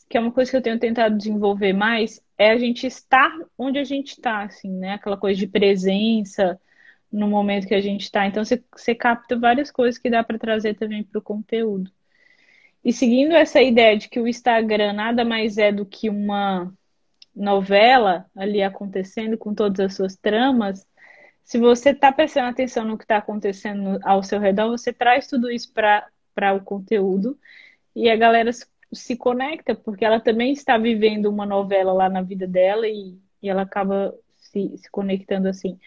[0.08, 3.78] que é uma coisa que eu tenho tentado desenvolver mais, é a gente estar onde
[3.78, 4.94] a gente está, assim, né?
[4.94, 6.58] Aquela coisa de presença
[7.12, 8.28] no momento que a gente está.
[8.28, 11.92] Então, você, você capta várias coisas que dá para trazer também para o conteúdo.
[12.82, 16.74] E seguindo essa ideia de que o Instagram nada mais é do que uma
[17.36, 20.88] novela ali acontecendo com todas as suas tramas,
[21.50, 25.50] se você está prestando atenção no que está acontecendo ao seu redor, você traz tudo
[25.50, 27.40] isso para o conteúdo
[27.96, 32.22] e a galera se, se, conecta, porque ela também está vivendo uma novela lá na
[32.22, 35.80] vida dela e, e ela acaba se, se conectando assim.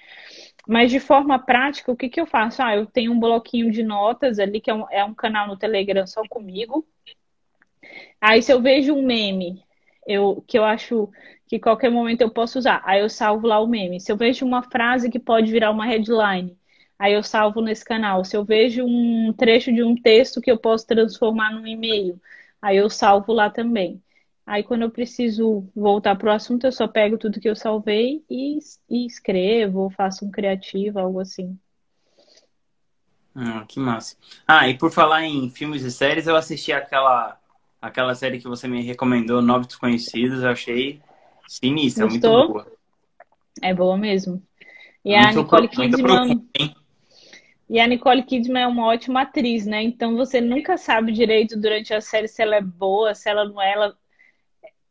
[0.67, 2.61] Mas de forma prática, o que, que eu faço?
[2.61, 5.57] Ah, eu tenho um bloquinho de notas ali, que é um, é um canal no
[5.57, 6.85] Telegram só comigo.
[8.21, 9.63] Aí, se eu vejo um meme
[10.05, 11.09] eu, que eu acho
[11.53, 12.81] que qualquer momento eu posso usar.
[12.83, 14.01] Aí eu salvo lá o meme.
[14.01, 16.57] Se eu vejo uma frase que pode virar uma headline,
[16.99, 18.25] aí eu salvo nesse canal.
[18.25, 22.19] Se eu vejo um trecho de um texto que eu posso transformar num e-mail,
[22.63, 24.03] aí eu salvo lá também.
[24.47, 28.25] Aí quando eu preciso voltar para o assunto, eu só pego tudo que eu salvei
[28.31, 31.59] e, e escrevo, faço um criativo, algo assim.
[33.35, 34.17] Ah, que massa.
[34.49, 37.39] Ah, e por falar em filmes e séries, eu assisti aquela
[37.79, 41.03] aquela série que você me recomendou, Nove Desconhecidos, eu achei
[41.53, 42.39] sinistra, Gostou?
[42.39, 42.73] muito boa.
[43.61, 44.43] É boa mesmo.
[45.05, 46.49] E muito a Nicole pro, Kidman.
[47.69, 49.83] E a Nicole Kidman é uma ótima atriz, né?
[49.83, 53.61] Então você nunca sabe direito durante a série se ela é boa, se ela não
[53.61, 53.73] é.
[53.73, 53.97] Ela,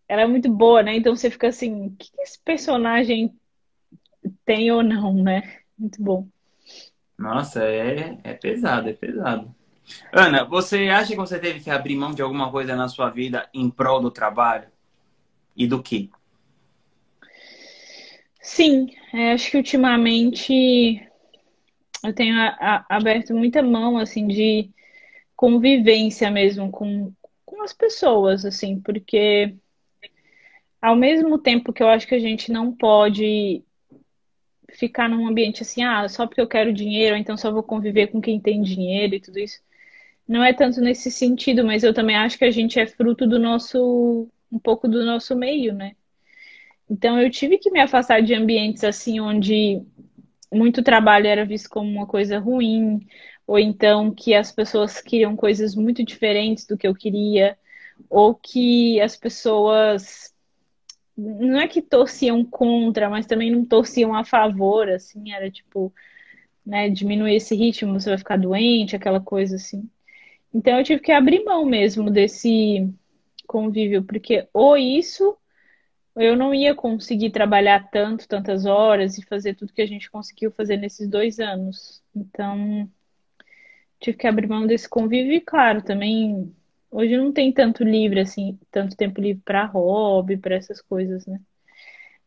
[0.08, 0.96] ela é muito boa, né?
[0.96, 3.34] Então você fica assim, o que esse personagem
[4.46, 5.42] tem ou não, né?
[5.78, 6.28] Muito bom.
[7.18, 9.54] Nossa, é, é pesado, é pesado.
[10.14, 13.50] Ana, você acha que você teve que abrir mão de alguma coisa na sua vida
[13.54, 14.68] em prol do trabalho?
[15.56, 16.10] E do que?
[18.42, 21.02] Sim, é, acho que ultimamente
[22.04, 24.70] eu tenho a, a, aberto muita mão assim de
[25.36, 27.14] convivência mesmo com,
[27.46, 29.56] com as pessoas, assim, porque
[30.82, 33.64] ao mesmo tempo que eu acho que a gente não pode
[34.72, 38.22] ficar num ambiente assim, ah, só porque eu quero dinheiro, então só vou conviver com
[38.22, 39.62] quem tem dinheiro e tudo isso
[40.28, 43.40] não é tanto nesse sentido, mas eu também acho que a gente é fruto do
[43.40, 45.96] nosso, um pouco do nosso meio, né?
[46.92, 49.82] Então eu tive que me afastar de ambientes assim onde
[50.52, 53.08] muito trabalho era visto como uma coisa ruim,
[53.48, 57.58] ou então que as pessoas queriam coisas muito diferentes do que eu queria,
[58.10, 60.34] ou que as pessoas
[61.18, 65.94] não é que torciam contra, mas também não torciam a favor, assim, era tipo,
[66.66, 69.90] né, diminuir esse ritmo, você vai ficar doente, aquela coisa assim.
[70.54, 72.86] Então eu tive que abrir mão mesmo desse
[73.48, 75.38] convívio, porque ou isso,
[76.16, 80.52] eu não ia conseguir trabalhar tanto, tantas horas e fazer tudo que a gente conseguiu
[80.52, 82.04] fazer nesses dois anos.
[82.16, 82.90] Então,
[84.00, 86.54] tive que abrir mão desse convívio e, claro, também
[86.90, 91.40] hoje não tem tanto livre assim, tanto tempo livre para hobby, para essas coisas, né?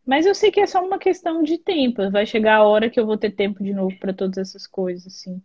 [0.07, 2.11] Mas eu sei que é só uma questão de tempo.
[2.11, 5.07] Vai chegar a hora que eu vou ter tempo de novo para todas essas coisas,
[5.07, 5.43] assim.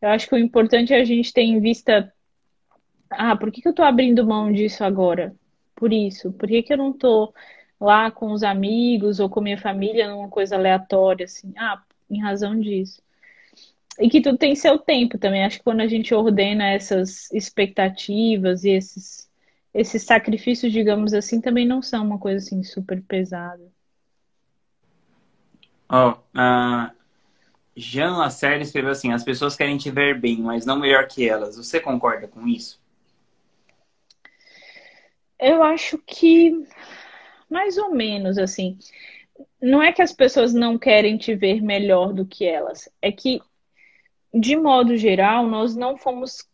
[0.00, 2.12] Eu acho que o importante é a gente ter em vista,
[3.10, 5.34] ah, por que, que eu estou abrindo mão disso agora?
[5.76, 6.32] Por isso.
[6.32, 7.32] Por que, que eu não estou
[7.82, 11.52] lá com os amigos ou com minha família numa coisa aleatória, assim?
[11.56, 13.02] Ah, em razão disso.
[14.00, 15.44] e que tudo tem seu tempo também.
[15.44, 19.30] Acho que quando a gente ordena essas expectativas e esses,
[19.74, 23.70] esses sacrifícios, digamos assim, também não são uma coisa assim super pesada.
[25.88, 26.90] Ó, oh, uh,
[27.76, 31.56] Jean Lacerda escreveu assim: as pessoas querem te ver bem, mas não melhor que elas.
[31.56, 32.80] Você concorda com isso?
[35.38, 36.64] Eu acho que
[37.52, 38.78] mais ou menos assim.
[39.60, 43.40] Não é que as pessoas não querem te ver melhor do que elas, é que
[44.32, 46.48] de modo geral, nós não fomos,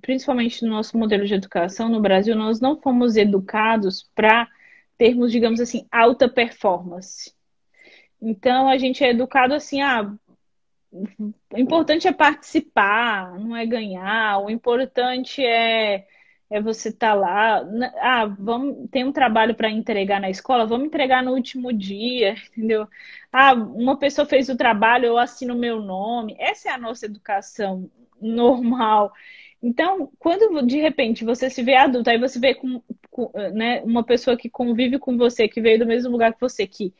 [0.00, 4.48] principalmente no nosso modelo de educação no Brasil, nós não fomos educados para
[4.96, 7.34] termos, digamos assim, alta performance.
[8.22, 10.12] Então, a gente é educado assim, ah,
[10.92, 16.06] o importante é participar, não é ganhar, o importante é
[16.50, 17.62] é você tá lá,
[18.00, 22.88] ah, vamos, tem um trabalho para entregar na escola, vamos entregar no último dia, entendeu?
[23.32, 26.36] Ah, uma pessoa fez o trabalho, eu assino o meu nome.
[26.38, 27.90] Essa é a nossa educação
[28.20, 29.12] normal.
[29.62, 34.04] Então, quando de repente você se vê adulto, aí você vê com, com né, uma
[34.04, 36.94] pessoa que convive com você, que veio do mesmo lugar que você, que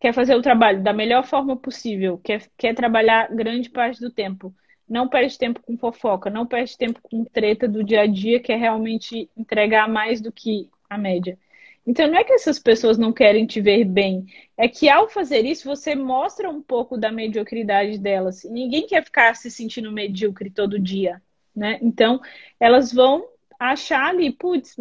[0.00, 4.54] quer fazer o trabalho da melhor forma possível, quer, quer trabalhar grande parte do tempo
[4.88, 8.52] não perde tempo com fofoca, não perde tempo com treta do dia a dia, que
[8.52, 11.38] é realmente entregar mais do que a média.
[11.86, 14.26] Então não é que essas pessoas não querem te ver bem,
[14.56, 18.44] é que ao fazer isso você mostra um pouco da mediocridade delas.
[18.44, 21.22] ninguém quer ficar se sentindo medíocre todo dia,
[21.54, 21.78] né?
[21.82, 22.20] Então
[22.58, 23.26] elas vão
[23.58, 24.76] achar ali, putz,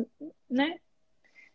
[0.49, 0.79] né?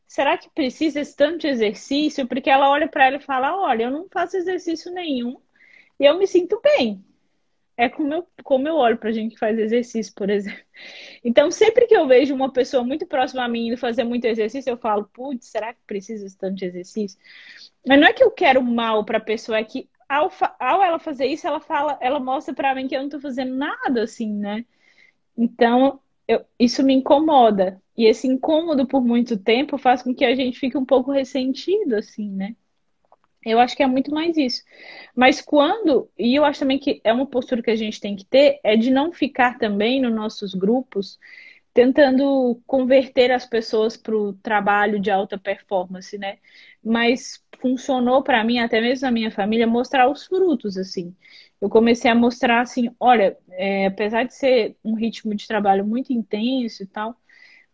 [0.06, 2.26] Será que precisa esse tanto de exercício?
[2.26, 5.38] Porque ela olha para ela e fala: olha, eu não faço exercício nenhum
[6.00, 7.04] e eu me sinto bem.
[7.78, 10.58] É como eu, como eu olho para gente que faz exercício, por exemplo.
[11.24, 14.68] Então, sempre que eu vejo uma pessoa muito próxima a mim indo fazer muito exercício,
[14.70, 17.18] eu falo, putz, será que precisa tanto de exercício?
[17.86, 20.98] Mas não é que eu quero mal para a pessoa, é que ao, ao ela
[20.98, 24.34] fazer isso, ela fala, ela mostra para mim que eu não estou fazendo nada assim,
[24.34, 24.64] né?
[25.36, 27.80] Então, eu, isso me incomoda.
[27.96, 31.96] E esse incômodo por muito tempo faz com que a gente fique um pouco ressentido,
[31.96, 32.56] assim, né?
[33.44, 34.62] Eu acho que é muito mais isso.
[35.14, 38.24] Mas quando, e eu acho também que é uma postura que a gente tem que
[38.24, 41.18] ter, é de não ficar também nos nossos grupos
[41.74, 46.38] tentando converter as pessoas para o trabalho de alta performance, né?
[46.84, 51.14] Mas funcionou para mim, até mesmo na minha família, mostrar os frutos, assim.
[51.60, 56.12] Eu comecei a mostrar assim, olha, é, apesar de ser um ritmo de trabalho muito
[56.12, 57.16] intenso e tal,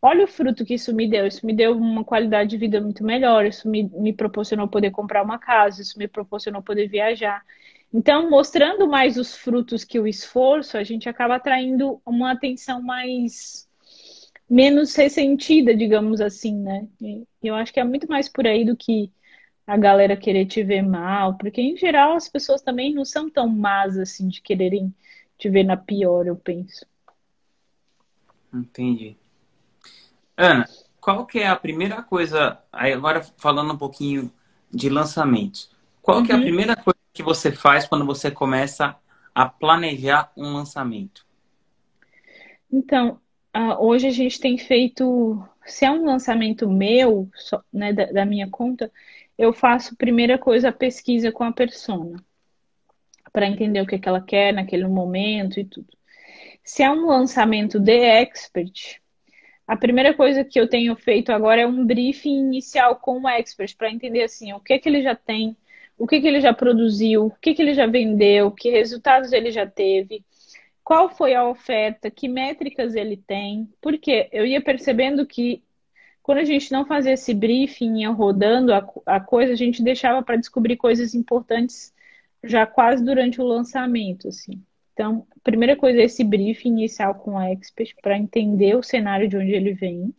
[0.04, 1.26] olha o fruto que isso me deu.
[1.26, 5.22] Isso me deu uma qualidade de vida muito melhor, isso me, me proporcionou poder comprar
[5.22, 7.42] uma casa, isso me proporcionou poder viajar.
[7.92, 13.66] Então, mostrando mais os frutos que o esforço, a gente acaba atraindo uma atenção mais
[14.50, 16.86] menos ressentida, digamos assim, né?
[17.42, 19.10] Eu acho que é muito mais por aí do que
[19.66, 23.48] a galera querer te ver mal, porque em geral as pessoas também não são tão
[23.48, 24.94] más assim de quererem
[25.38, 26.84] te ver na pior, eu penso.
[28.52, 29.16] Entendi.
[30.36, 30.66] Ana,
[31.00, 34.32] qual que é a primeira coisa, agora falando um pouquinho
[34.70, 35.70] de lançamentos,
[36.02, 36.24] qual uhum.
[36.24, 36.44] que é a uhum.
[36.44, 38.96] primeira coisa que você faz quando você começa
[39.34, 41.24] a planejar um lançamento?
[42.72, 43.20] Então,
[43.78, 47.28] hoje a gente tem feito, se é um lançamento meu,
[47.72, 48.90] né, da, da minha conta,
[49.38, 52.22] eu faço primeira coisa a pesquisa com a persona
[53.32, 55.88] para entender o que, que ela quer naquele momento e tudo.
[56.62, 59.00] Se é um lançamento de expert,
[59.66, 63.76] a primeira coisa que eu tenho feito agora é um briefing inicial com o expert
[63.76, 65.56] para entender assim o que que ele já tem,
[65.98, 69.50] o que que ele já produziu, o que que ele já vendeu, que resultados ele
[69.50, 70.24] já teve,
[70.82, 75.62] qual foi a oferta, que métricas ele tem, porque eu ia percebendo que
[76.22, 80.22] quando a gente não fazia esse briefing, ia rodando a, a coisa, a gente deixava
[80.22, 81.92] para descobrir coisas importantes
[82.42, 84.62] já quase durante o lançamento, assim.
[84.94, 89.28] Então, a primeira coisa é esse briefing inicial com o expert para entender o cenário
[89.28, 90.14] de onde ele vem.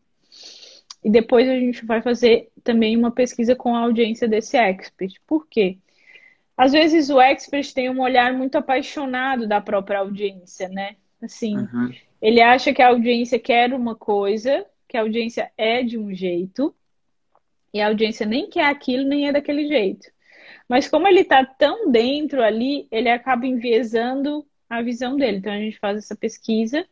[1.01, 5.15] E depois a gente vai fazer também uma pesquisa com a audiência desse expert.
[5.25, 5.77] Por quê?
[6.57, 10.95] Às vezes o expert tem um olhar muito apaixonado da própria audiência, né?
[11.21, 11.93] Assim, uhum.
[12.21, 16.75] ele acha que a audiência quer uma coisa, que a audiência é de um jeito,
[17.73, 20.09] e a audiência nem quer aquilo, nem é daquele jeito.
[20.67, 24.45] Mas como ele está tão dentro ali, ele acaba enviesando
[24.77, 25.37] a visão dele.
[25.37, 26.85] Então a gente faz essa pesquisa.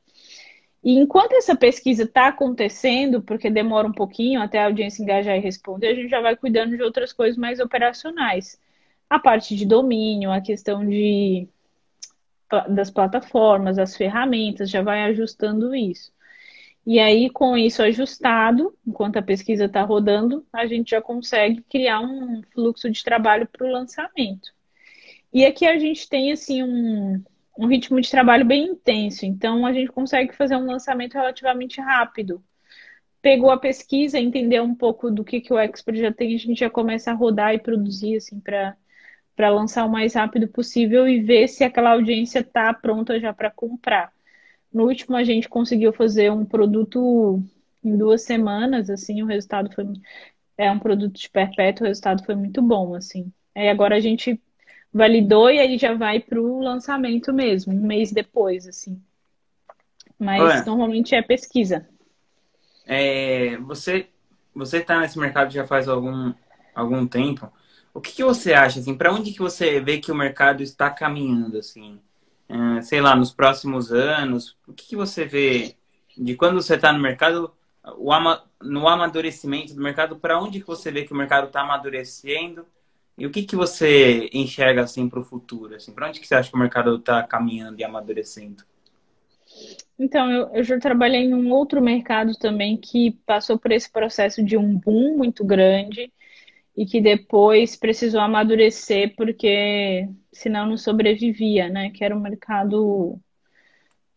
[0.84, 5.42] E enquanto essa pesquisa está acontecendo, porque demora um pouquinho até a audiência engajar e
[5.42, 8.60] responder, a gente já vai cuidando de outras coisas mais operacionais.
[9.10, 11.48] A parte de domínio, a questão de
[12.70, 16.12] das plataformas, as ferramentas, já vai ajustando isso.
[16.86, 22.02] E aí, com isso ajustado, enquanto a pesquisa está rodando, a gente já consegue criar
[22.02, 24.54] um fluxo de trabalho para o lançamento.
[25.32, 27.24] E aqui a gente tem assim um,
[27.58, 32.44] um ritmo de trabalho bem intenso, então a gente consegue fazer um lançamento relativamente rápido.
[33.22, 36.60] Pegou a pesquisa, entendeu um pouco do que, que o Expert já tem, a gente
[36.60, 38.76] já começa a rodar e produzir assim para
[39.36, 43.50] para lançar o mais rápido possível e ver se aquela audiência está pronta já para
[43.52, 44.12] comprar.
[44.72, 47.42] No último a gente conseguiu fazer um produto
[47.84, 49.86] em duas semanas, assim, o resultado foi
[50.58, 53.32] é um produto de perpétuo, o resultado foi muito bom, assim.
[53.56, 54.40] Aí agora a gente
[54.94, 59.02] validou e aí já vai para o lançamento mesmo, um mês depois, assim.
[60.20, 61.88] Mas Ué, normalmente é pesquisa.
[62.86, 64.08] É, você
[64.56, 66.32] você está nesse mercado já faz algum,
[66.76, 67.52] algum tempo.
[67.94, 70.90] O que, que você acha, assim, para onde que você vê que o mercado está
[70.90, 72.00] caminhando, assim?
[72.48, 75.76] É, sei lá, nos próximos anos, o que, que você vê
[76.16, 77.52] de quando você está no mercado,
[77.98, 81.62] o ama, no amadurecimento do mercado, para onde que você vê que o mercado está
[81.62, 82.66] amadurecendo
[83.18, 85.76] e o que, que você enxerga assim para o futuro?
[85.76, 88.64] Assim, para onde que você acha que o mercado está caminhando e amadurecendo?
[89.98, 94.44] Então, eu, eu já trabalhei em um outro mercado também que passou por esse processo
[94.44, 96.12] de um boom muito grande
[96.76, 101.92] e que depois precisou amadurecer porque senão não sobrevivia, né?
[101.92, 103.20] Que era o mercado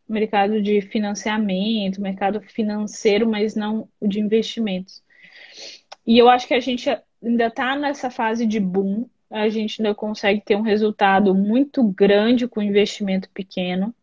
[0.08, 5.02] mercado de financiamento, mercado financeiro, mas não o de investimentos.
[6.06, 6.88] E eu acho que a gente
[7.26, 12.46] ainda está nessa fase de boom, a gente ainda consegue ter um resultado muito grande
[12.46, 13.94] com investimento pequeno,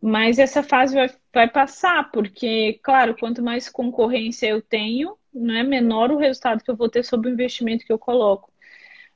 [0.00, 5.62] mas essa fase vai, vai passar, porque, claro, quanto mais concorrência eu tenho, não é
[5.62, 8.52] menor o resultado que eu vou ter sobre o investimento que eu coloco.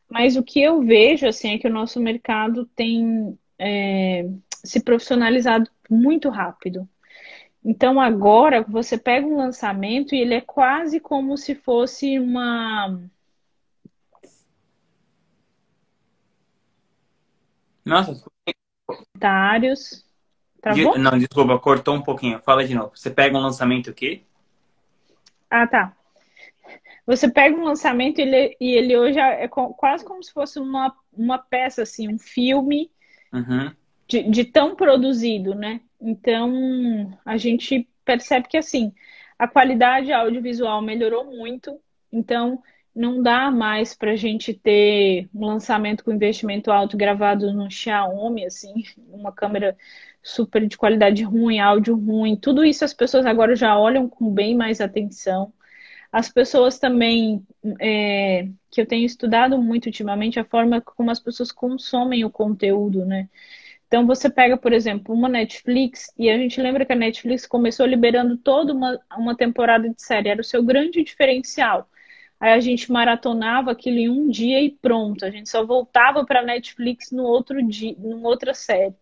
[0.08, 4.28] Mas o que eu vejo, assim, é que o nosso mercado tem é,
[4.64, 6.88] se profissionalizado muito rápido.
[7.64, 12.98] Então agora você pega um lançamento e ele é quase como se fosse uma.
[17.84, 18.24] Nossa.
[18.86, 20.06] Comentários.
[20.60, 20.98] Travou?
[20.98, 22.40] Não, desculpa, cortou um pouquinho.
[22.40, 22.92] Fala de novo.
[22.94, 24.22] Você pega um lançamento o quê?
[25.48, 25.96] Ah, tá.
[27.06, 30.94] Você pega um lançamento e ele, e ele hoje é quase como se fosse uma,
[31.12, 32.90] uma peça, assim, um filme
[33.32, 33.74] uhum.
[34.10, 35.80] De, de tão produzido, né?
[36.00, 38.92] Então, a gente percebe que, assim,
[39.38, 41.80] a qualidade audiovisual melhorou muito.
[42.12, 42.60] Então,
[42.94, 48.44] não dá mais para a gente ter um lançamento com investimento alto gravado no Xiaomi,
[48.44, 48.74] assim,
[49.08, 49.76] uma câmera
[50.22, 52.36] super de qualidade ruim, áudio ruim.
[52.36, 55.52] Tudo isso as pessoas agora já olham com bem mais atenção.
[56.12, 57.46] As pessoas também,
[57.80, 63.06] é, que eu tenho estudado muito ultimamente, a forma como as pessoas consomem o conteúdo,
[63.06, 63.28] né?
[63.90, 67.84] Então você pega, por exemplo, uma Netflix, e a gente lembra que a Netflix começou
[67.84, 71.90] liberando toda uma, uma temporada de série, era o seu grande diferencial.
[72.38, 75.24] Aí a gente maratonava aquilo em um dia e pronto.
[75.24, 78.94] A gente só voltava para a Netflix no outro dia, numa outra série.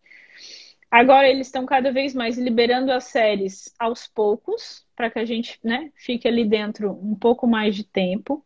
[0.91, 5.61] Agora eles estão cada vez mais liberando as séries aos poucos, para que a gente
[5.63, 8.43] né, fique ali dentro um pouco mais de tempo.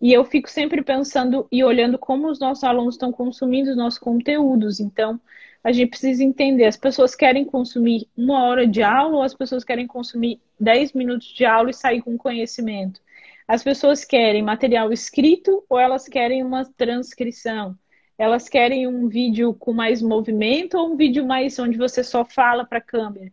[0.00, 4.00] E eu fico sempre pensando e olhando como os nossos alunos estão consumindo os nossos
[4.00, 4.80] conteúdos.
[4.80, 5.20] Então,
[5.66, 9.64] a gente precisa entender: as pessoas querem consumir uma hora de aula ou as pessoas
[9.64, 13.00] querem consumir 10 minutos de aula e sair com conhecimento?
[13.48, 17.76] As pessoas querem material escrito ou elas querem uma transcrição?
[18.16, 22.64] Elas querem um vídeo com mais movimento ou um vídeo mais onde você só fala
[22.64, 23.32] para a câmera?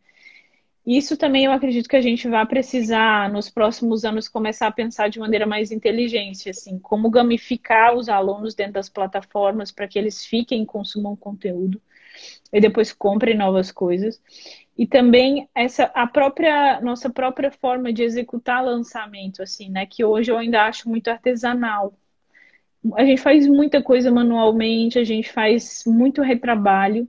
[0.88, 5.07] Isso também eu acredito que a gente vai precisar nos próximos anos começar a pensar
[5.07, 10.25] de maneira mais inteligente, assim, como gamificar os alunos dentro das plataformas para que eles
[10.25, 11.79] fiquem e consumam conteúdo
[12.54, 14.22] e depois comprem novas coisas.
[14.78, 20.32] E também essa a própria nossa própria forma de executar lançamento, assim, né, que hoje
[20.32, 21.93] eu ainda acho muito artesanal
[22.95, 27.08] a gente faz muita coisa manualmente, a gente faz muito retrabalho.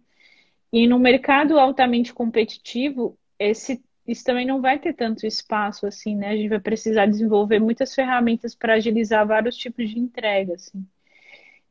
[0.73, 6.29] E no mercado altamente competitivo, esse, isso também não vai ter tanto espaço assim, né?
[6.29, 10.85] A gente vai precisar desenvolver muitas ferramentas para agilizar vários tipos de entrega, assim.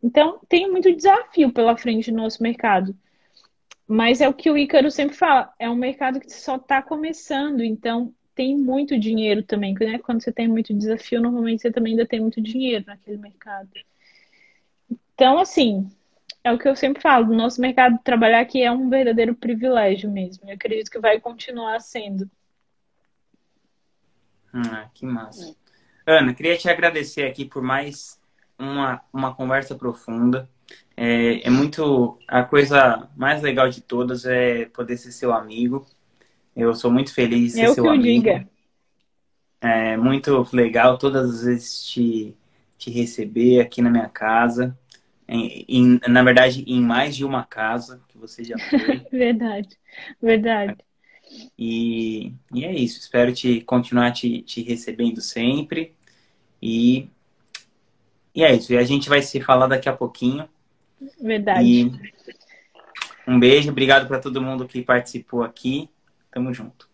[0.01, 2.95] Então, tem muito desafio pela frente no nosso mercado.
[3.87, 7.61] Mas é o que o Ícaro sempre fala, é um mercado que só está começando,
[7.61, 9.99] então tem muito dinheiro também, né?
[9.99, 13.69] Quando você tem muito desafio, normalmente você também ainda tem muito dinheiro naquele mercado.
[15.13, 15.89] Então, assim,
[16.43, 20.09] é o que eu sempre falo, o nosso mercado trabalhar aqui é um verdadeiro privilégio
[20.09, 20.49] mesmo.
[20.49, 22.29] Eu acredito que vai continuar sendo.
[24.53, 25.55] Ah, que massa.
[26.05, 28.19] Ana, queria te agradecer aqui por mais
[28.57, 30.49] uma, uma conversa profunda.
[30.95, 32.17] É, é muito.
[32.27, 35.85] A coisa mais legal de todas é poder ser seu amigo.
[36.55, 38.23] Eu sou muito feliz de ser eu seu amigo.
[38.23, 38.47] Diga.
[39.61, 42.35] É muito legal todas as vezes te,
[42.77, 44.77] te receber aqui na minha casa
[45.27, 48.99] em, em, na verdade, em mais de uma casa que você já foi.
[49.11, 49.77] verdade,
[50.21, 50.77] verdade.
[51.57, 52.99] E, e é isso.
[52.99, 55.95] Espero te continuar te, te recebendo sempre.
[56.61, 57.09] E,
[58.35, 58.73] e é isso.
[58.73, 60.47] E a gente vai se falar daqui a pouquinho.
[61.21, 61.67] Verdade.
[61.67, 61.91] E
[63.27, 65.89] um beijo, obrigado para todo mundo que participou aqui.
[66.31, 66.89] Tamo junto.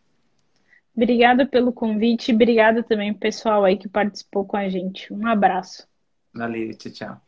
[0.95, 5.11] Obrigada pelo convite e obrigada também pessoal aí que participou com a gente.
[5.13, 5.87] Um abraço.
[6.33, 7.21] Valeu, tchau, tchau.